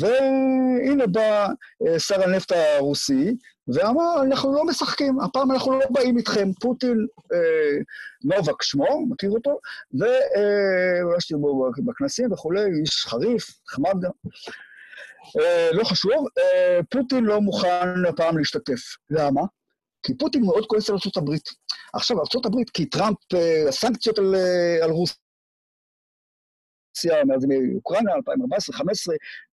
[0.00, 1.46] והנה בא
[1.86, 3.36] אה, שר הנפט הרוסי,
[3.68, 6.52] ואמר, אנחנו לא משחקים, הפעם אנחנו לא באים איתכם.
[6.60, 7.78] פוטין, אה,
[8.24, 9.58] נובק שמו, מכיר אותו,
[9.92, 14.10] ויש לי בו בכנסים וכולי, איש חריף, נחמד גם.
[15.40, 18.80] אה, לא חשוב, אה, פוטין לא מוכן הפעם להשתתף.
[19.10, 19.40] למה?
[20.02, 21.34] כי פוטין מאוד כועס על ארה"ב.
[21.94, 24.34] עכשיו, ארה"ב, כי טראמפ, אה, הסנקציות על,
[24.82, 25.16] על רוסיה,
[27.26, 28.82] מאז אוקראינה, 2014-2015,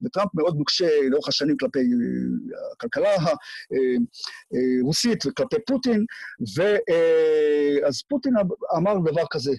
[0.03, 1.78] וטראמפ מאוד נוקשה לאורך השנים כלפי
[2.72, 3.11] הכלכלה
[4.82, 6.05] הרוסית וכלפי פוטין,
[6.57, 8.32] ואז פוטין
[8.76, 9.53] אמר דבר כזה,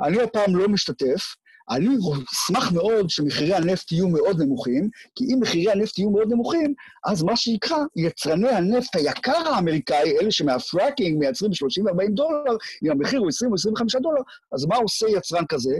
[0.00, 1.34] אני הפעם לא משתתף,
[1.70, 1.88] אני
[2.32, 6.74] אשמח מאוד שמחירי הנפט יהיו מאוד נמוכים, כי אם מחירי הנפט יהיו מאוד נמוכים,
[7.06, 13.28] אז מה שיקרה, יצרני הנפט היקר האמריקאי, אלה שמהפראקינג מייצרים ב-30-40 דולר, אם המחיר הוא
[13.28, 14.20] 20 או 25 דולר,
[14.52, 15.74] אז מה עושה יצרן כזה?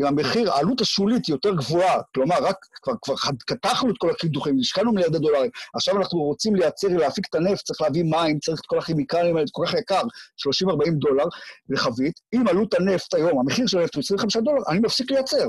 [0.00, 3.14] אם המחיר, העלות השולית היא יותר גבוהה, כלומר, רק כבר, כבר
[3.46, 7.80] קטחנו את כל הקידוחים, השקענו מיליארדי דולרים, עכשיו אנחנו רוצים לייצר, להפיק את הנפט, צריך
[7.80, 11.24] להביא מים, צריך את כל הכימיקלים האלה, זה כל כך יקר, 30-40 דולר
[11.68, 12.20] לחבית.
[12.34, 15.48] אם עלות הנפט היום, המחיר של הנפט הוא 25 דולר, אני מפסיק לייצר.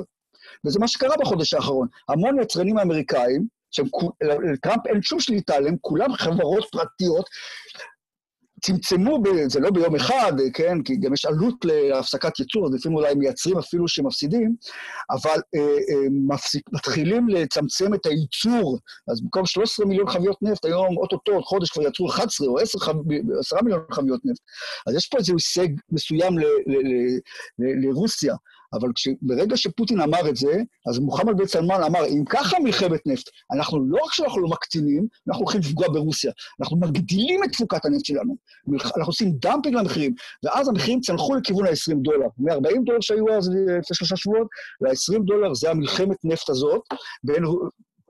[0.66, 1.88] וזה מה שקרה בחודש האחרון.
[2.10, 7.30] המון יצרנים אמריקאים, שלטראמפ אין שום שליטה עליהם, כולם חברות פרטיות,
[8.62, 12.97] צמצמו, ב, זה לא ביום אחד, כן, כי גם יש עלות להפסקת ייצור, אז לפעמים
[12.97, 14.56] אולי מייצרים אפילו שמפסידים,
[15.12, 18.80] אבל אה, אה, מפסיק, מתחילים לצמצם את הייצור.
[19.12, 22.80] אז במקום 13 מיליון חביות נפט, היום אוטוטו, עוד חודש כבר יצרו 11 או 10,
[23.39, 24.41] 10 מיליון חביות נפט.
[24.88, 26.76] אז יש פה איזה הישג מסוים ל, ל,
[27.60, 28.36] ל, לרוסיה.
[28.74, 33.01] אבל כש, ברגע שפוטין אמר את זה, אז מוחמד בן סלמן אמר, אם ככה מלחמת
[33.05, 37.86] נפט, אנחנו לא רק שאנחנו לא מקטינים, אנחנו הולכים לפגוע ברוסיה, אנחנו מגדילים את תפוקת
[37.86, 38.36] הנפט שלנו,
[38.84, 40.13] אנחנו עושים דמפינג למחירים,
[40.43, 42.28] ואז המחירים צנחו לכיוון ה-20 דולר.
[42.38, 44.47] מ-40 דולר שהיו אז לפני שלושה שבועות,
[44.82, 46.82] ל-20 דולר, זה המלחמת נפט הזאת,
[47.24, 47.43] בין...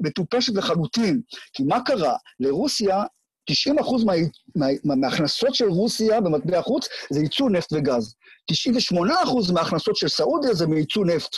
[0.02, 1.22] מטופשת לחלוטין.
[1.54, 2.16] כי מה קרה?
[2.40, 3.04] לרוסיה
[3.46, 4.14] 90 אחוז מה,
[4.56, 8.16] מה, מההכנסות של רוסיה במטבע חוץ זה ייצוא נפט וגז.
[8.46, 11.36] 98 אחוז מההכנסות של סעודיה זה מייצוא נפט.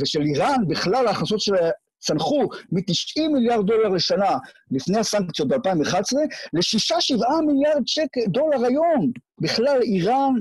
[0.00, 4.38] ושל איראן, בכלל ההכנסות שלה צנחו מ-90 מיליארד דולר לשנה
[4.70, 6.16] לפני הסנקציות ב-2011
[6.52, 9.12] ל-6-7 מיליארד שקל דולר היום.
[9.40, 10.32] בכלל איראן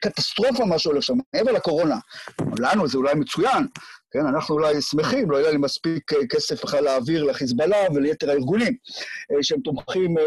[0.00, 1.98] קטסטרופה מה שהולך שם, מעבר לקורונה.
[2.58, 3.66] לנו זה אולי מצוין,
[4.16, 8.74] כן, אנחנו אולי שמחים, לא יהיה לי מספיק אה, כסף בכלל להעביר לחיזבאללה וליתר הארגונים
[9.32, 10.24] אה, שהם תומכים אה,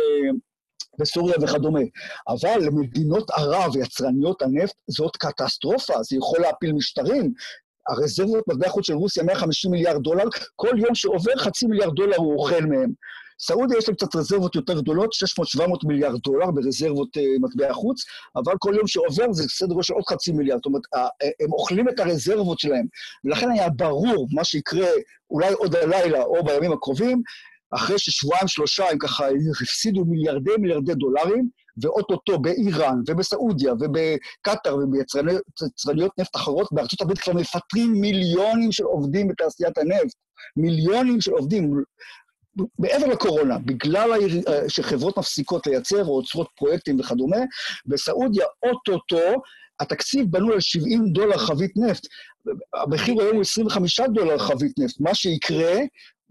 [1.00, 1.80] בסוריה וכדומה.
[2.28, 7.34] אבל למדינות ערב, יצרניות הנפט, זאת קטסטרופה, זה יכול להפיל משטרים.
[7.90, 10.26] הרזרבות מטבע חוץ של רוסיה 150 מיליארד דולר,
[10.56, 12.92] כל יום שעובר חצי מיליארד דולר הוא אוכל מהם.
[13.42, 15.10] סעודיה יש להם קצת רזרבות יותר גדולות,
[15.60, 18.04] 600-700 מיליארד דולר ברזרבות uh, מטבע חוץ,
[18.36, 20.58] אבל כל יום שעובר זה סדר גודל של עוד חצי מיליארד.
[20.58, 20.82] זאת אומרת,
[21.44, 22.86] הם אוכלים את הרזרבות שלהם.
[23.26, 24.88] ולכן היה ברור מה שיקרה
[25.32, 27.22] אולי עוד הלילה או בימים הקרובים,
[27.72, 29.26] אחרי ששבועיים, שלושה הם ככה
[29.62, 31.50] הפסידו מיליארדי מיליארדי דולרים,
[31.82, 39.78] ואו-טו-טו באיראן ובסעודיה ובקטאר וביצרניות נפט אחרות, בארצות הברית כבר מפטרים מיליונים של עובדים בתעשיית
[39.78, 40.16] הנפט.
[40.58, 41.84] מיליונים של עובדים.
[42.80, 44.12] מעבר לקורונה, בגלל
[44.68, 47.38] שחברות מפסיקות לייצר או עוצרות פרויקטים וכדומה,
[47.86, 49.42] בסעודיה אוטוטו
[49.80, 52.08] התקציב בנוי על 70 דולר חבית נפט.
[52.74, 55.00] המחיר היום הוא 25 דולר חבית נפט.
[55.00, 55.76] מה שיקרה,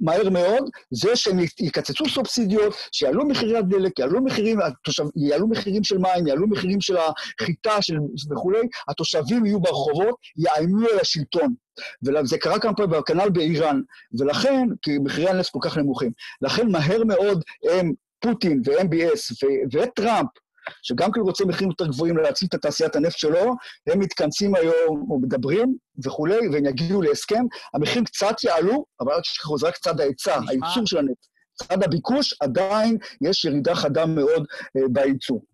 [0.01, 5.99] מהר מאוד, זה שהם יקצצו סובסידיות, שיעלו מחירי הדלק, יעלו מחירים, התושב, יעלו מחירים של
[5.99, 7.97] מים, יעלו מחירים של החיטה של,
[8.31, 11.55] וכולי, התושבים יהיו ברחובות, יאיימו על השלטון.
[12.03, 13.81] וזה קרה כמה פעמים, כנ"ל באיראן.
[14.19, 16.11] ולכן, כי מחירי הנפט כל כך נמוכים,
[16.43, 20.29] לכן מהר מאוד הם, פוטין ו-MBS וטראמפ,
[20.83, 23.55] שגם כן רוצה מחירים יותר גבוהים להציל את תעשיית הנפט שלו,
[23.87, 27.45] הם מתכנסים היום, או מדברים וכולי, והם יגיעו להסכם.
[27.75, 31.27] המחירים קצת יעלו, אבל אל תשכחו, זה רק צד ההיצע, הייצור של הנפט.
[31.55, 34.47] צד הביקוש, עדיין יש ירידה חדה מאוד
[34.77, 35.45] אה, בייצור.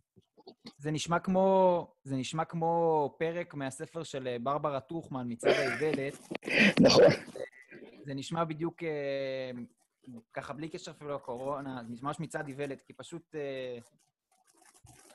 [0.79, 6.29] זה נשמע כמו, זה נשמע כמו פרק מהספר של אה, ברברה טוכמן, מצד האיוולת.
[6.81, 7.05] נכון.
[8.07, 9.51] זה נשמע בדיוק אה,
[10.33, 13.79] ככה, בלי קשר אפילו לקורונה, זה נשמע מצד איוולת, כי פשוט אה,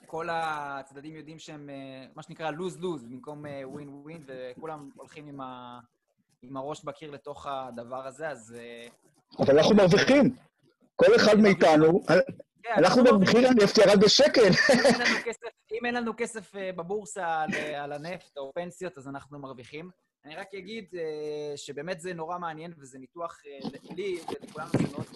[0.09, 5.79] כל הצדדים יודעים שהם, אה, מה שנקרא לוז-לוז, במקום אה, ווין, וכולם הולכים עם, ה,
[6.41, 8.55] עם הראש בקיר לתוך הדבר הזה, אז...
[8.59, 8.87] אה,
[9.39, 10.35] אבל אנחנו מרוויחים.
[10.95, 12.05] כל אחד מאיתנו,
[12.63, 14.49] כן, אנחנו במחיר הנפט ירד בשקל.
[15.71, 17.45] אם אין לנו כסף בבורסה
[17.77, 19.89] על הנפט או פנסיות, אז אנחנו מרוויחים.
[20.25, 20.85] אני רק אגיד
[21.55, 23.41] שבאמת זה נורא מעניין, וזה ניתוח
[23.95, 25.07] לי ולכולנו זה מאוד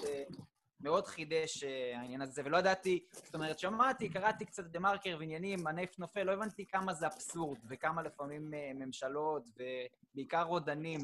[0.83, 5.67] מאוד חידש אה, העניין הזה, ולא ידעתי, זאת אומרת, שמעתי, קראתי קצת דה מרקר ועניינים,
[5.67, 9.49] הנפט נופל, לא הבנתי כמה זה אבסורד, וכמה לפעמים אה, ממשלות,
[10.13, 10.99] ובעיקר רודנים,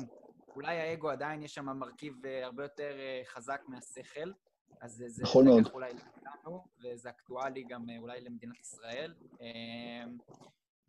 [0.55, 4.31] אולי האגו עדיין יש שם מרכיב אה, הרבה יותר חזק מהשכל,
[4.81, 5.67] אז זה נכון מאוד.
[5.73, 9.13] אולי לכולנו, וזה אקטואלי גם אולי למדינת ישראל.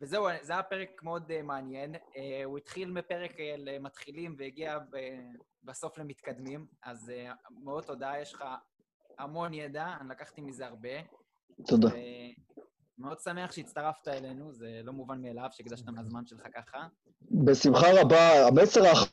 [0.01, 1.95] וזהו, זה היה פרק מאוד מעניין.
[2.45, 4.79] הוא התחיל מפרק למתחילים והגיע
[5.63, 7.11] בסוף למתקדמים, אז
[7.63, 8.43] מאוד תודה, יש לך
[9.21, 10.89] המון ידע, אני לקחתי מזה הרבה.
[11.67, 11.89] תודה.
[12.97, 16.87] מאוד שמח שהצטרפת אלינו, זה לא מובן מאליו שהקדשת מהזמן שלך ככה.
[17.31, 18.47] בשמחה רבה.
[18.47, 19.07] המסר האחרון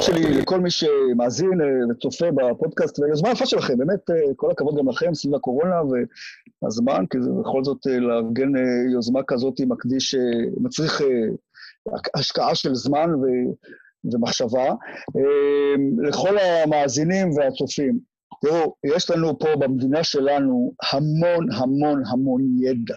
[0.00, 4.88] שלי לכל מי שמאזין אה, וצופה בפודקאסט, ויוזמה יפה שלכם, באמת אה, כל הכבוד גם
[4.88, 5.76] לכם סביב הקורונה
[6.62, 8.52] והזמן, כי זה בכל זאת אה, לארגן
[8.92, 10.14] יוזמה כזאת מקדיש,
[10.60, 11.02] מצריך
[12.14, 13.10] השקעה של זמן.
[14.12, 14.68] ומחשבה.
[15.16, 17.98] אמ, לכל המאזינים והצופים,
[18.44, 22.94] תראו, יש לנו פה במדינה שלנו המון המון המון ידע,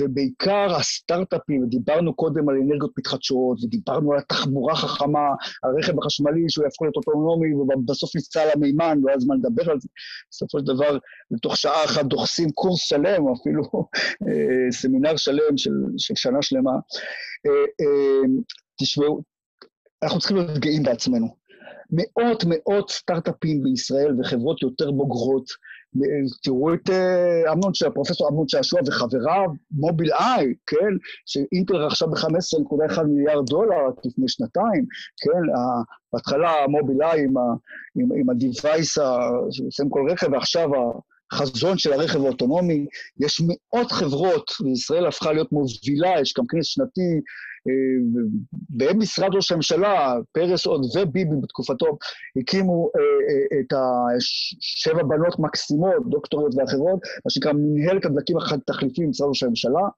[0.00, 5.28] ובעיקר הסטארט-אפים, דיברנו קודם על אנרגיות מתחדשות, ודיברנו על התחבורה החכמה,
[5.64, 9.80] הרכב החשמלי שהוא יהפוך להיות אוטונומי, ובסוף נצא על המימן, לא היה זמן לדבר על
[9.80, 9.88] זה.
[10.30, 10.98] בסופו של דבר,
[11.30, 13.62] לתוך שעה אחת דוחסים קורס שלם, או אפילו
[14.28, 16.74] אה, סמינר שלם של, של שנה שלמה.
[17.46, 18.28] אה, אה,
[18.80, 19.22] תשמעו,
[20.06, 21.26] אנחנו צריכים להיות גאים בעצמנו.
[21.90, 25.44] מאות מאות סטארט-אפים בישראל וחברות יותר בוגרות.
[26.42, 30.92] תראו את אה, אמנון, פרופסור אמנון שעשוע וחבריו, מוביל איי, כן,
[31.26, 34.84] שאינטל רכשה ב-15.1 מיליארד דולר לפני שנתיים,
[35.20, 35.52] כן,
[36.12, 37.34] בהתחלה מוביל איי עם,
[37.96, 39.00] עם, עם ה-Device
[39.50, 40.68] שעושים כל רכב, ועכשיו
[41.32, 42.86] החזון של הרכב האוטונומי.
[43.20, 47.20] יש מאות חברות, וישראל הפכה להיות מובילה, יש גם כנס שנתי
[48.70, 51.98] במשרד ראש הממשלה, פרס עוד וביבי בתקופתו,
[52.40, 59.28] הקימו אה, אה, את השבע בנות מקסימות, דוקטוריות ואחרות, מה שנקרא מנהלת הדלקים התחליפים במשרד
[59.28, 59.88] ראש הממשלה,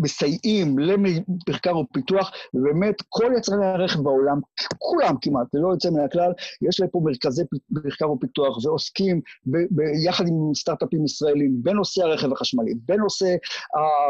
[0.00, 4.40] מסייעים למחקר ופיתוח, ובאמת כל יצרני הרכב בעולם,
[4.78, 6.32] כולם כמעט, ללא יוצא מן הכלל,
[6.62, 12.32] יש להם פה מרכזי מחקר ופיתוח, ועוסקים ב- ב- יחד עם סטארט-אפים ישראלים בנושא הרכב
[12.32, 13.34] החשמלי, בנושא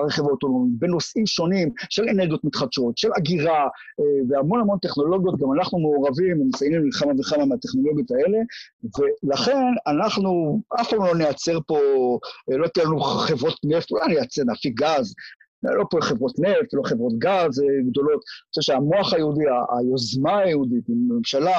[0.02, 3.62] הרכב האוטונומי, בנושאים שונים של אנרגיות מתחדשות, של אגירה,
[4.00, 8.38] אה, והמון המון טכנולוגיות, גם אנחנו מעורבים ומסייעים לכמה וכמה מהטכנולוגיות האלה,
[9.24, 11.78] ולכן אנחנו אף פעם לא נייצר פה,
[12.52, 15.14] אה, לא תהיה לנו חברות נפט, אולי נייצר, נפיק גז,
[15.62, 18.20] לא פה חברות נפט, לא חברות גז אה, גדולות.
[18.20, 19.44] אני חושב שהמוח היהודי,
[19.78, 21.58] היוזמה היהודית, עם ממשלה,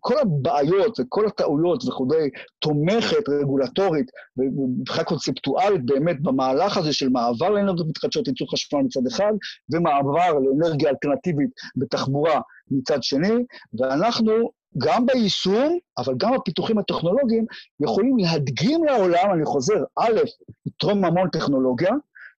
[0.00, 4.06] כל הבעיות וכל הטעויות וכולי, תומכת רגולטורית
[4.36, 9.32] ומבחינה קונספטואלית באמת במהלך הזה של מעבר לאנרגיות מתחדשות, ייצור חשמל מצד אחד,
[9.72, 13.44] ומעבר לאנרגיה אלטרנטיבית בתחבורה מצד שני,
[13.80, 14.32] ואנחנו
[14.78, 17.46] גם ביישום, אבל גם בפיתוחים הטכנולוגיים,
[17.80, 20.20] יכולים להדגים לעולם, אני חוזר, א',
[20.66, 21.90] לתרום המון טכנולוגיה,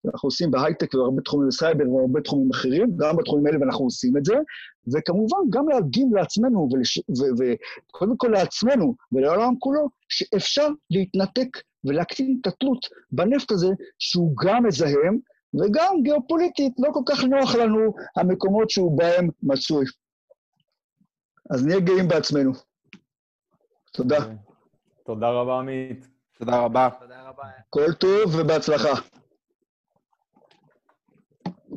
[0.05, 4.25] אנחנו עושים בהייטק ובהרבה תחומים בסייבר ובהרבה תחומים אחרים, גם בתחומים האלה ואנחנו עושים את
[4.25, 4.35] זה,
[4.93, 6.69] וכמובן גם להדגים לעצמנו,
[7.39, 11.49] וקודם כל לעצמנו ולעולם כולו, שאפשר להתנתק
[11.85, 15.19] ולהקטין את התלות בנפט הזה, שהוא גם מזהם,
[15.55, 19.85] וגם גיאופוליטית לא כל כך נוח לנו המקומות שהוא בהם מצוי.
[21.51, 22.53] אז נהיה גאים בעצמנו.
[23.93, 24.19] תודה.
[25.05, 26.09] תודה רבה, עמית.
[26.39, 26.89] תודה רבה.
[27.01, 27.43] תודה רבה.
[27.71, 29.22] כל טוב ובהצלחה.